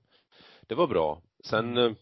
[0.67, 1.23] det var bra.
[1.45, 1.93] Sen eh,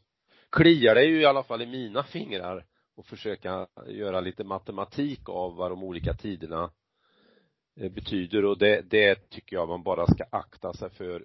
[0.50, 5.56] kliar det ju i alla fall i mina fingrar och försöka göra lite matematik av
[5.56, 6.70] vad de olika tiderna
[7.80, 11.24] eh, betyder och det, det tycker jag man bara ska akta sig för.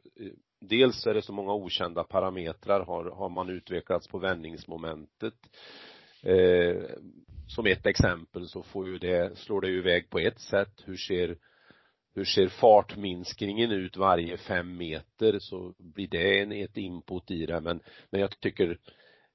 [0.59, 5.33] Dels är det så många okända parametrar har, har man utvecklats på vändningsmomentet.
[6.23, 6.83] Eh,
[7.47, 10.83] som ett exempel så får ju det, slår det ju iväg på ett sätt.
[10.85, 11.37] Hur ser
[12.15, 17.61] hur ser fartminskningen ut varje fem meter så blir det en, ett input i det
[17.61, 18.77] men, men jag tycker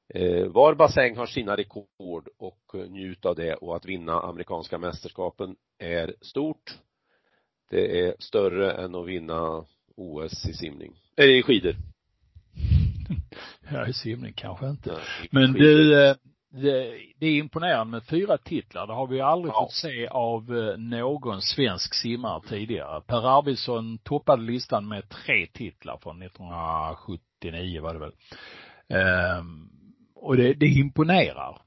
[0.08, 4.78] eh, var bassäng har sina rekord och eh, njut av det och att vinna amerikanska
[4.78, 6.78] mästerskapen är stort.
[7.70, 9.64] Det är större än att vinna
[9.96, 11.74] OS i simning, eller i skidor.
[13.72, 14.90] Ja, i simning kanske inte.
[14.90, 14.98] Ja,
[15.31, 16.14] Men du, eh,
[16.50, 18.87] det, det är imponerande med fyra titlar.
[18.87, 19.62] Det har vi aldrig Ja.
[19.64, 23.00] fått se av eh, någon svensk simmare tidigare.
[23.00, 28.12] Per Arvidsson toppade listan med tre titlar från 1979 var det väl.
[28.88, 29.68] Ehm,
[30.14, 31.59] och det, det imponerar.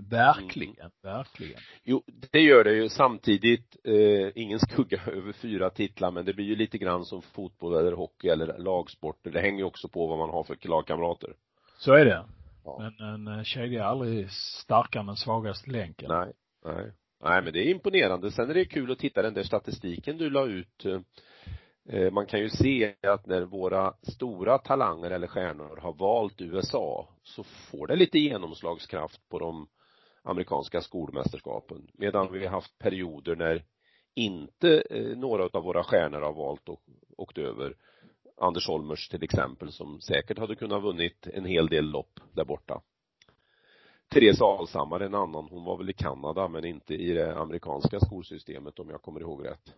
[0.00, 0.90] Verkligen, Mm.
[1.02, 1.60] verkligen.
[1.84, 2.02] Jo,
[2.32, 6.56] det gör det ju samtidigt, eh, ingen skugga över fyra titlar men det blir ju
[6.56, 9.30] lite grann som fotboll eller hockey eller lagsporter.
[9.30, 11.34] Det hänger ju också på vad man har för lagkamrater.
[11.78, 12.24] Så är det.
[12.64, 12.78] Ja.
[12.98, 16.08] Men en eh, kedja är aldrig starkare än svagaste länken.
[16.08, 16.32] Nej,
[16.64, 16.92] nej.
[17.24, 18.30] Nej men det är imponerande.
[18.30, 20.84] Sen är det kul att titta den där statistiken du la ut.
[20.84, 27.08] Eh, Man kan ju se att när våra stora talanger eller stjärnor har valt USA
[27.22, 29.68] så får det lite genomslagskraft på de
[30.22, 31.90] amerikanska skolmästerskapen.
[31.92, 33.64] Medan vi har haft perioder när
[34.14, 36.82] inte eh, några av våra stjärnor har valt och
[37.16, 37.76] åkt över.
[38.36, 42.82] Anders Holmers till exempel som säkert hade kunnat vunnit en hel del lopp där borta.
[44.08, 48.78] Therese Alshammar en annan, hon var väl i Kanada men inte i det amerikanska skolsystemet
[48.78, 49.74] om jag kommer ihåg rätt.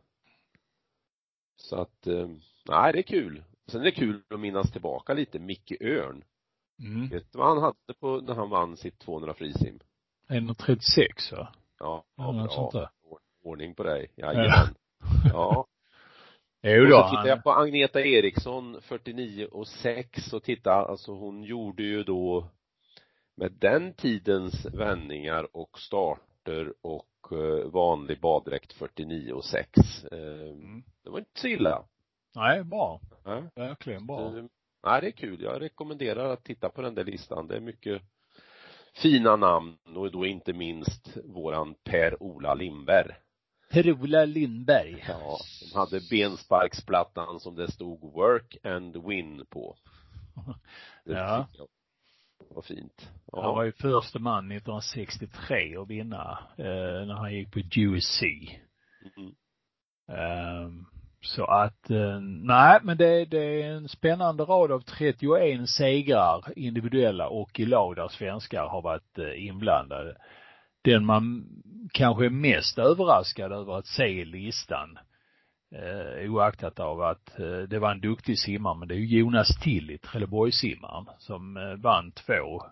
[1.56, 2.28] Så att, eh,
[2.68, 3.44] nej det är kul.
[3.66, 6.24] Sen är det kul att minnas tillbaka lite Micke Örn.
[6.78, 7.08] Mm.
[7.08, 9.78] Vet du vad han hade på när han vann sitt 200 frisim?
[10.28, 11.48] 1,36 va?
[11.78, 12.80] Ja, Ja, ja något sånt bra.
[12.80, 12.88] där.
[13.42, 14.10] Ordning på dig.
[14.16, 14.74] Jajamän.
[15.32, 15.66] Ja.
[16.66, 21.12] Jo Och då, så tittar jag på Agneta Eriksson, 49 och 6 och titta, alltså
[21.12, 22.48] hon gjorde ju då
[23.36, 29.68] med den tidens vändningar och starter och eh, vanlig baddräkt 49 och 6.
[30.04, 30.18] Eh,
[31.04, 31.84] Det var inte så illa.
[32.34, 33.00] Nej, bra.
[33.24, 33.42] Nej.
[33.54, 34.30] Verkligen bra.
[34.86, 35.42] Nej, det är kul.
[35.42, 37.46] Jag rekommenderar att titta på den där listan.
[37.46, 38.02] Det är mycket
[38.96, 43.14] fina namn och då inte minst våran Per-Ola Lindberg.
[43.70, 45.04] Per-Ola Lindberg.
[45.08, 45.38] Ja,
[45.72, 49.76] de hade bensparksplattan som det stod work and win på.
[51.04, 51.46] Det Ja.
[51.58, 53.10] jag var fint.
[53.32, 53.66] Han var Ja.
[53.66, 58.22] ju första man 1963 att vinna, eh, när han gick på USC.
[59.16, 59.34] Mm.
[60.08, 60.86] Ehm,
[61.24, 67.28] så att, eh, nej men det, det är en spännande rad av 31 segrar individuella
[67.28, 70.16] och i lag där svenskar har varit eh, inblandade.
[70.82, 71.46] Den man
[71.92, 74.98] kanske är mest överraskad över att se i listan
[75.74, 79.60] eh, oaktat av att eh, det var en duktig simmare men det är ju Jonas
[79.62, 82.62] Tilly, Trelleborgssimmaren, som eh, vann två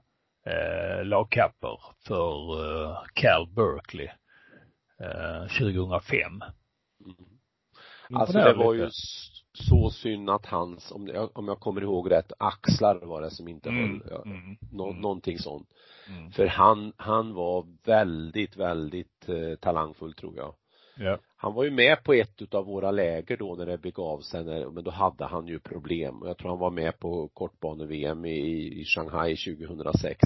[0.46, 4.08] eh, lagkapper för eh, Cal Berkeley
[5.00, 6.42] eh, 2005.
[8.14, 8.88] Alltså det var ju
[9.54, 13.48] så synd att hans, om, jag, om jag kommer ihåg rätt, axlar var det som
[13.48, 15.68] inte Mm, höll, ja, mm, nå, mm, någonting sånt.
[16.08, 16.30] mm.
[16.30, 20.54] För han, han var väldigt, väldigt eh, talangfull tror jag.
[20.96, 21.18] Ja.
[21.36, 24.70] Han var ju med på ett utav våra läger då när det begav sig, när,
[24.70, 26.22] men då hade han ju problem.
[26.24, 30.20] Jag tror han var med på kortbane-VM i, i Shanghai 2006.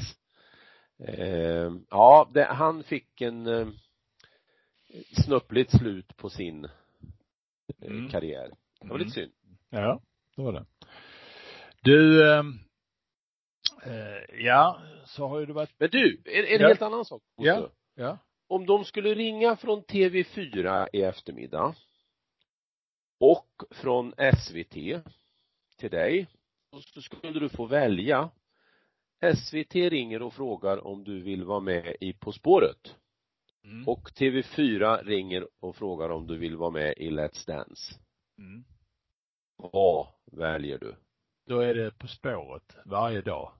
[0.98, 3.66] Eh, ja, det, han fick en eh,
[5.24, 6.66] snöpligt slut på sin
[7.82, 8.08] Mm.
[8.10, 8.50] karriär.
[8.80, 9.32] Det var lite synd.
[9.70, 10.00] Ja,
[10.36, 10.66] det var det.
[11.82, 12.58] Du, ehm,
[13.84, 16.68] eh, ja, så har ju det varit, Men du, en, en Ja.
[16.68, 17.22] helt annan sak.
[17.36, 17.68] Ja.
[17.94, 18.18] ja.
[18.48, 21.74] Om de skulle ringa från TV4 i eftermiddag
[23.20, 25.02] och från SVT
[25.76, 26.26] till dig,
[26.92, 28.30] så skulle du få välja.
[29.36, 32.96] SVT ringer och frågar om du vill vara med i På spåret.
[33.66, 33.88] Mm.
[33.88, 37.94] Och TV4 ringer och frågar om du vill vara med i Let's Dance.
[38.38, 38.64] Mm.
[39.56, 40.96] Vad väljer du?
[41.46, 43.52] Då är det På spåret varje dag.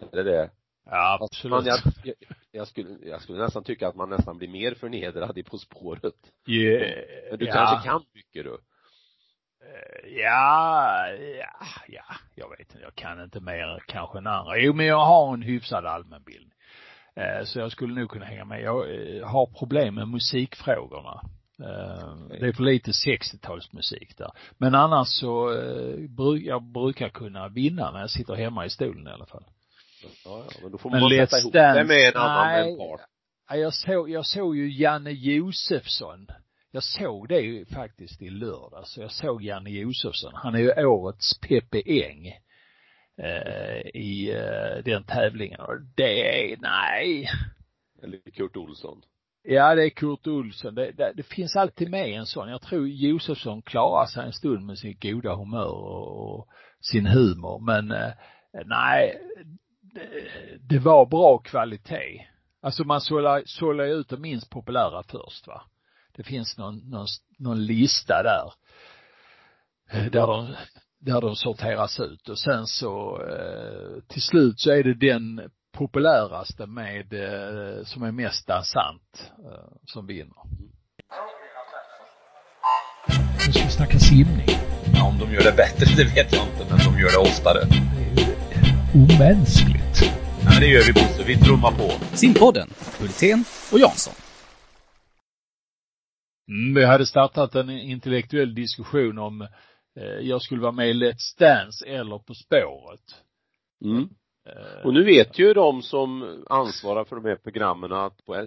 [0.00, 0.50] Är det det?
[0.84, 1.50] Ja, absolut.
[1.50, 2.14] Man, jag, jag,
[2.50, 6.32] jag, skulle, jag skulle nästan tycka att man nästan blir mer förnedrad i På spåret.
[6.48, 7.52] Yeah, Men du ja.
[7.52, 8.54] kanske kan mycket du?
[8.54, 11.08] Eh, Ja,
[11.38, 12.04] ja, ja,
[12.34, 14.58] jag vet inte, jag kan inte mer kanske än andra.
[14.58, 16.58] Jo, men jag har en hyfsad allmänbildning.
[17.16, 18.62] Eh, Så jag skulle nog kunna hänga med.
[18.62, 21.20] Jag eh, har problem med musikfrågorna.
[21.62, 24.30] Eh, Det är för lite 60-talsmusik där.
[24.58, 25.52] Men annars så,
[26.44, 29.44] jag brukar kunna vinna när jag sitter hemma i stolen i alla fall.
[30.02, 32.76] Ja, ja, men då får Men man Let's sätta ihop det med en annan nej.
[32.78, 33.00] part.
[33.48, 36.26] Ja, jag såg, jag såg ju Janne Josefsson.
[36.70, 38.86] Jag såg det ju faktiskt i lördag.
[38.86, 40.32] Så jag såg Janne Josefsson.
[40.34, 42.32] Han är ju årets Peppe Eng.
[43.18, 45.60] Eh, I eh, den tävlingen.
[45.60, 47.28] Och det är, nej.
[48.02, 49.02] Eller Kurt Olsson.
[49.42, 50.74] Ja, det är Kurt Olsson.
[50.74, 52.48] Det, det, det finns alltid med en sån.
[52.48, 56.48] Jag tror Josefsson klarar sig en stund med sitt goda humör och, och
[56.80, 57.60] sin humor.
[57.60, 58.12] Men eh,
[58.66, 59.20] nej,
[59.80, 60.08] det,
[60.68, 62.26] det var bra kvalitet.
[62.60, 65.62] Alltså man sållar, sållar ju ut de minst populära först va.
[66.16, 67.06] Det finns någon, någon,
[67.38, 68.52] någon lista där.
[70.10, 70.54] Där de,
[71.04, 76.66] där de sorteras ut och sen så eh, till slut så är det den populäraste
[76.66, 80.42] med, eh, som är mest dansant, eh, som vinner.
[83.46, 84.46] Nu ska vi snacka simning.
[84.94, 87.60] Ja, om de gör det bättre, det vet jag inte, men de gör det oftare.
[87.70, 89.96] Det är omänskligt.
[90.42, 92.16] Ja, men det gör vi Bosse, vi trummar på.
[92.16, 92.68] Simpodden,
[93.00, 94.14] Hultén och Jansson.
[96.48, 99.48] Mm, vi hade startat en intellektuell diskussion om eh,
[100.20, 103.24] jag skulle vara med i Let's Dance eller På spåret.
[103.84, 104.08] Mm.
[104.48, 108.46] Eh, Och nu vet ju de som ansvarar för de här programmen att på eh,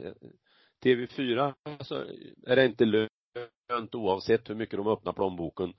[0.84, 1.96] TV4 så
[2.48, 5.74] är det inte lönt oavsett hur mycket de öppnar plånboken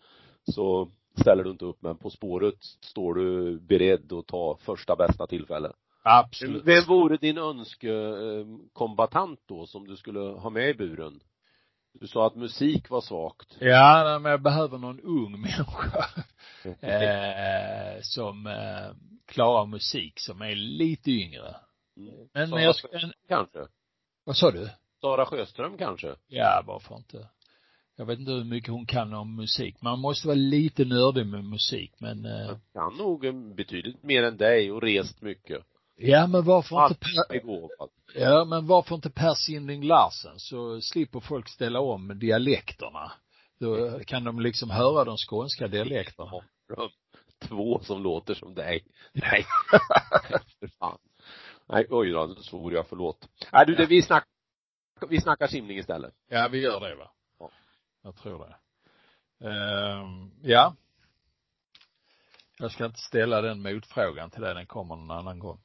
[0.54, 0.88] så
[1.20, 5.72] ställer du inte upp men På spåret står du beredd att ta första bästa tillfälle.
[6.02, 6.64] absolut.
[6.66, 11.20] Vem vore din önskekombatant då som du skulle ha med i buren?
[12.00, 13.56] Du sa att musik var svagt.
[13.58, 16.06] Ja, nej, men jag behöver någon ung människa
[16.80, 21.56] eh, som eh, klarar musik som är lite yngre.
[22.34, 23.66] Men, men jag en, Kanske.
[24.24, 24.70] vad sa du?
[25.00, 26.14] Sara Sjöström kanske?
[26.26, 27.28] Ja, varför inte?
[27.96, 29.82] Jag vet inte hur mycket hon kan om musik.
[29.82, 34.36] Man måste vara lite nördig med musik, men eh, Kan nog en betydligt mer än
[34.36, 35.64] dig och rest mycket.
[35.96, 37.90] Ja, men varför inte Allt per, begåvad.
[38.14, 43.12] ja, men varför inte Per Sinding Larsen så slipper folk ställa om dialekterna.
[43.58, 46.30] Då kan de liksom höra de skånska dialekterna.
[47.38, 48.84] Två som låter som dig.
[49.12, 49.46] Nej.
[50.60, 50.98] För fan.
[51.68, 53.28] Nej, oj då, nu svor jag, förlåt.
[53.52, 54.28] Nej du, det, vi snackar,
[55.08, 56.14] vi snackar simning istället.
[56.28, 57.10] Ja, vi gör det va?
[57.38, 57.50] Ja.
[58.02, 58.56] Jag tror det.
[59.48, 60.74] Ehm, ja.
[62.58, 65.60] Jag ska inte ställa den motfrågan till dig, den kommer någon annan gång.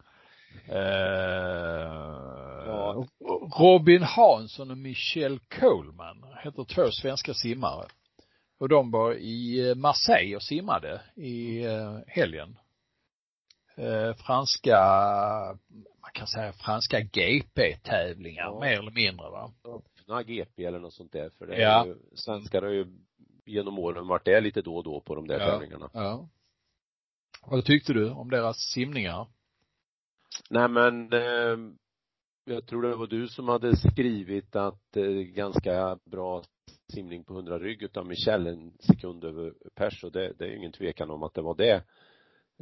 [2.66, 3.06] Ja.
[3.60, 7.86] Robin Hansson och Michelle Coleman heter två svenska simmare.
[8.60, 12.58] Och de var i Marseille och simmade i eh, helgen.
[13.76, 14.78] Eh, franska,
[16.02, 18.60] man kan säga franska GP-tävlingar Ja.
[18.60, 19.52] mer eller mindre va.
[19.64, 21.82] Öppna GP eller något sånt där, för det Ja.
[21.82, 22.86] är ju, svenskar har ju
[23.46, 25.46] genom åren varit där lite då och då på de där Ja.
[25.46, 25.90] tävlingarna.
[25.94, 26.30] Ja.
[27.46, 29.28] Vad tyckte du om deras simningar?
[30.50, 31.58] Nej men eh,
[32.46, 36.44] jag tror det var du som hade skrivit att eh, ganska bra
[36.94, 40.58] simning på 100 rygg utav Michel en sekund över pers och det, det är ju
[40.58, 41.84] ingen tvekan om att det var det.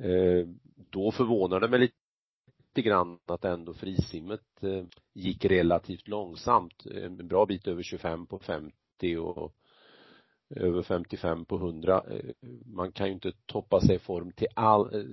[0.02, 0.48] Eh,
[0.90, 6.86] då förvånade det mig lite grann att ändå frisimmet eh, gick relativt långsamt.
[6.86, 9.56] Eh, en bra bit över 25 på 50 och
[10.56, 12.04] över 55 på 100.
[12.12, 15.04] Eh, man kan ju inte toppa sig i form till all, eh,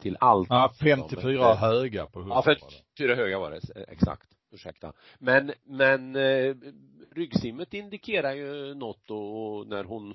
[0.00, 0.48] till allt.
[0.50, 2.60] Ja, 54 Ja, men- höga på 100 Ja, var det.
[2.60, 4.28] 54 höga var det, eh, exakt.
[4.52, 4.92] Ursäkta.
[5.18, 6.54] Men, men eh,
[7.14, 10.14] ryggsimmet indikerar ju något och, och när hon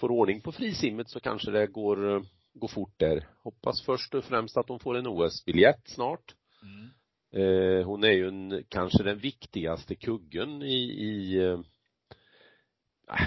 [0.00, 2.22] får ordning på frisimmet så kanske det går, eh,
[2.54, 3.26] går fort där.
[3.42, 6.34] Hoppas först och främst att hon får en OS-biljett snart.
[6.62, 6.90] Mm.
[7.32, 11.60] Eh, hon är ju en, kanske den viktigaste kuggen i, i eh,
[13.10, 13.26] äh,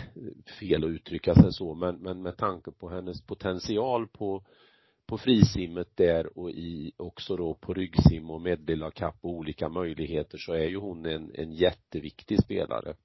[0.60, 4.46] fel att uttrycka sig så, men, men med tanke på hennes potential på,
[5.12, 10.54] på frisimmet där och i, också då på ryggsim och medlilla-kapp och olika möjligheter så
[10.54, 12.96] är ju hon en, en jätteviktig spelare.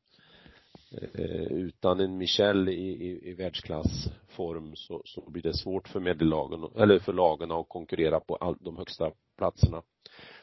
[0.92, 6.00] Eh, eh, utan en Michelle i, i, i världsklassform så, så blir det svårt för
[6.00, 9.82] medellagen, eller för lagen att konkurrera på all, de högsta platserna.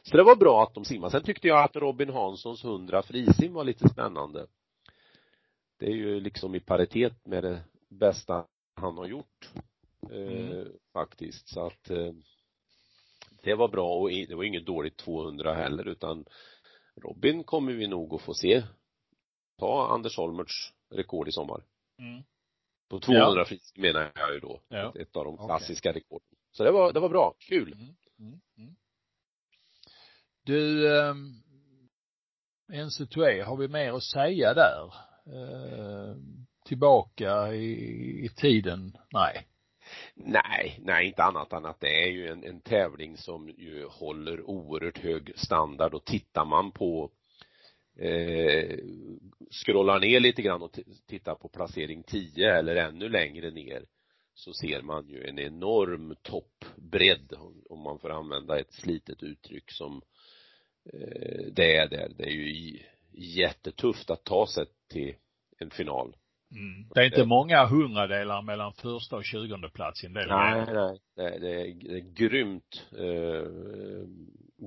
[0.01, 1.11] Så det var bra att de simmade.
[1.11, 4.47] Sen tyckte jag att Robin Hanssons 100 frisim var lite spännande.
[5.79, 8.45] Det är ju liksom i paritet med det bästa
[8.75, 9.49] han har gjort.
[10.11, 11.49] Eh, faktiskt.
[11.49, 12.11] Så att eh,
[13.43, 16.25] det var bra och det var inget dåligt 200 heller utan
[16.95, 18.63] Robin kommer vi nog att få se
[19.57, 21.63] ta Anders Holmerts rekord i sommar.
[21.99, 22.23] Mm.
[22.89, 24.61] På 200 frisim menar jag ju då.
[24.67, 24.89] Ja.
[24.89, 26.27] Ett, ett av de klassiska rekorden.
[26.51, 27.35] Så det var, det var bra.
[27.39, 27.73] Kul.
[27.73, 27.95] Mm.
[28.19, 28.41] Mm.
[28.57, 28.75] Mm.
[30.43, 31.43] Du, um,
[32.71, 34.93] NC2E, har vi mer att säga där?
[35.25, 36.15] Eh,
[36.65, 38.97] tillbaka i, i tiden?
[39.13, 39.47] Nej.
[40.15, 44.41] Nej, nej inte annat än att det är ju en, en tävling som ju håller
[44.49, 47.11] oerhört hög standard och tittar man på
[47.99, 48.77] eh,
[49.51, 53.85] scrollar ner lite grann och tittar på placering 10 eller ännu längre ner
[54.35, 57.33] så ser man ju en enorm toppbredd
[57.69, 60.01] om- man får använda ett slitet uttryck som
[60.93, 62.11] eh, det är där.
[62.17, 62.79] Det är ju
[63.11, 65.15] jättetufft att ta sig till
[65.59, 66.15] en final.
[66.53, 66.89] Mm.
[66.93, 70.99] Det är inte många hundradelar mellan första och tjugonde plats i en del Nej, nej.
[71.15, 73.47] Det, det, är, det är grymt, eh,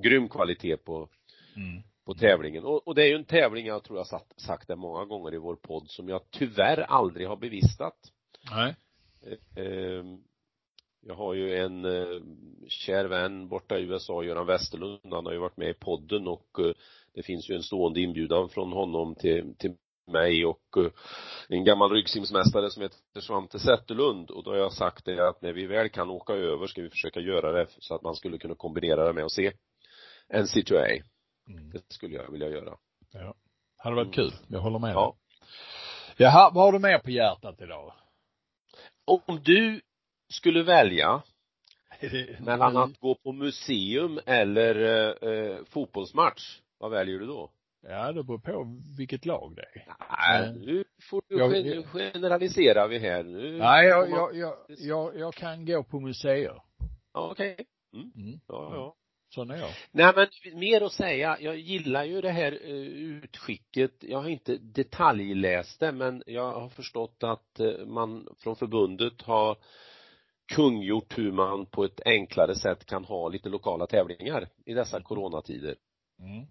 [0.03, 1.09] grym kvalitet på,
[1.55, 1.83] Mm.
[2.05, 2.63] på tävlingen.
[2.63, 5.33] Och, och det är ju en tävling, jag tror jag sagt, sagt det många gånger
[5.33, 7.97] i vår podd, som jag tyvärr aldrig har bevistat.
[8.51, 8.75] Nej.
[9.25, 10.03] Eh, eh,
[11.01, 12.21] jag har ju en eh,
[12.67, 16.59] kär vän borta i USA, Göran Westerlund, han har ju varit med i podden och
[16.59, 16.73] eh,
[17.13, 19.75] det finns ju en stående inbjudan från honom till, till
[20.07, 20.91] mig och eh,
[21.49, 25.53] en gammal ryggsimsmästare som heter Svante Zetterlund och då har jag sagt det att när
[25.53, 28.55] vi väl kan åka över ska vi försöka göra det så att man skulle kunna
[28.55, 29.51] kombinera det med att se
[30.33, 31.01] NC2A.
[31.49, 31.69] Mm.
[31.69, 32.77] Det skulle jag vilja göra.
[33.13, 33.33] Ja.
[33.77, 34.31] Hade varit kul.
[34.47, 35.05] Jag håller med Ja.
[35.05, 35.47] dig.
[36.17, 37.93] Jaha, vad har du mer på hjärtat idag?
[39.05, 39.81] Om du
[40.33, 41.21] skulle välja
[42.39, 44.75] mellan att gå på museum eller
[45.23, 47.51] eh, eh, fotbollsmatch, vad väljer du då?
[47.89, 49.85] Ja, det beror på vilket lag det är.
[50.09, 50.65] Nej, Nej.
[50.65, 53.23] nu får du Jag- gen- generaliserar vi här.
[53.23, 56.61] Nu Nej, jag, jag, jag, jag, jag kan gå på museer.
[57.11, 57.55] Okej.
[57.93, 58.39] Mm.
[58.47, 58.95] Ja, ja.
[59.29, 59.69] Sån är jag.
[59.91, 64.57] Nej men mer att säga, jag gillar ju det här eh, utskicket, jag har inte
[64.57, 69.57] detaljläst det men jag har förstått att eh, man från förbundet har
[70.55, 75.75] kungjort hur man på ett enklare sätt kan ha lite lokala tävlingar i dessa coronatider.
[76.19, 76.45] Mm.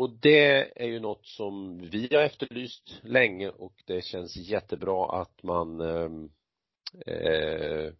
[0.00, 5.42] Och det är ju något som vi har efterlyst länge och det känns jättebra att
[5.42, 6.30] man ehm,
[7.06, 7.92] eh,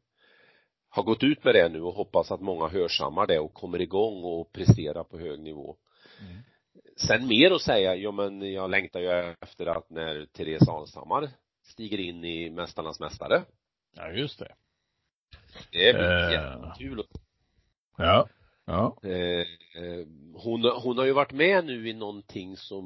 [0.89, 4.25] har gått ut med det nu och hoppas att många hörsammar det och kommer igång
[4.25, 5.77] och presterar på hög nivå.
[6.21, 6.43] Mm.
[6.97, 11.31] Sen mer att säga, ja men jag längtar ju efter att när Therese Alshammar
[11.63, 13.43] stiger in i Mästarnas Mästare.
[13.97, 14.55] Ja, just det.
[15.73, 16.33] Det blir Eh.
[16.33, 17.05] jättekul.
[17.97, 18.29] Ja.
[18.71, 18.97] Ja.
[19.03, 19.41] Eh,
[19.83, 22.85] eh, hon, hon har ju varit med nu i någonting som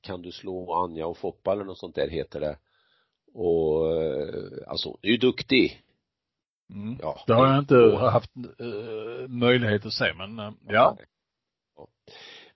[0.00, 2.58] Kan du slå Anja och Foppa eller något sånt där heter det.
[3.34, 5.82] Och eh, alltså hon är ju duktig.
[6.70, 6.98] Mm.
[7.00, 7.24] Ja.
[7.26, 8.30] Det har jag inte haft
[8.60, 10.96] uh, möjlighet att se, men uh, ja.
[11.76, 11.86] Ja.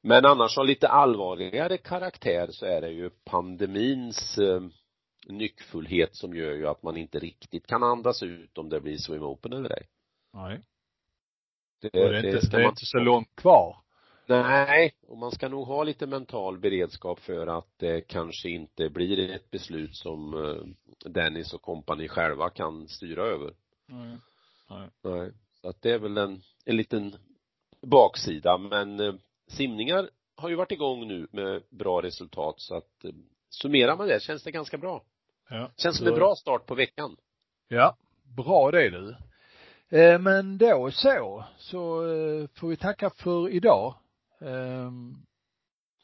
[0.01, 4.62] Men annars av lite allvarligare karaktär så är det ju pandemins eh,
[5.28, 9.22] nyckfullhet som gör ju att man inte riktigt kan andas ut om det blir swim
[9.22, 9.89] open eller ej.
[10.34, 10.62] Nej.
[11.80, 13.76] Det, Och det är inte, det är man- inte så långt kvar.
[14.26, 19.30] Nej, och man ska nog ha lite mental beredskap för att det kanske inte blir
[19.30, 23.52] ett beslut som eh, Dennis och kompani själva kan styra över.
[23.86, 24.16] Nej.
[24.70, 24.88] Nej.
[25.02, 25.32] Nej.
[25.60, 27.16] Så att det är väl en, en liten
[27.82, 29.14] baksida, men eh,
[29.48, 33.10] simningar har ju varit igång nu med bra resultat så att eh,
[33.50, 35.02] summerar man det känns det ganska bra.
[35.50, 35.70] Ja.
[35.76, 37.16] Känns som en bra start på veckan.
[37.68, 37.96] Ja,
[38.36, 39.16] bra det du.
[39.91, 43.95] Eh, Men då så, så eh, får vi tacka för idag.
[44.41, 45.14] Ehm,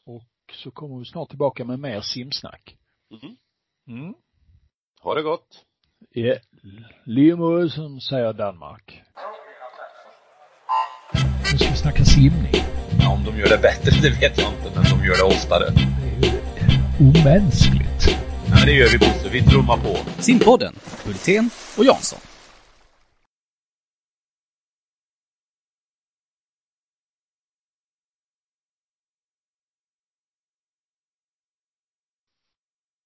[0.05, 0.23] Och
[0.63, 2.75] så kommer vi snart tillbaka med mer simsnack.
[3.11, 3.35] Mhm.
[3.87, 4.13] Mm.
[5.01, 5.65] Ha det gott.
[6.09, 6.35] Ja,
[7.05, 9.01] Limo som säger Danmark.
[11.51, 12.53] Nu ska vi snacka simning.
[12.99, 15.65] Ja, om de gör det bättre, det vet jag inte, men de gör det oftare.
[15.69, 16.39] Det är ju
[17.09, 18.01] omänskligt.
[18.47, 20.21] Ja, men det gör vi Bosse, vi trummar på.
[20.21, 20.73] Simpodden,
[21.05, 22.19] Hultén och Jansson.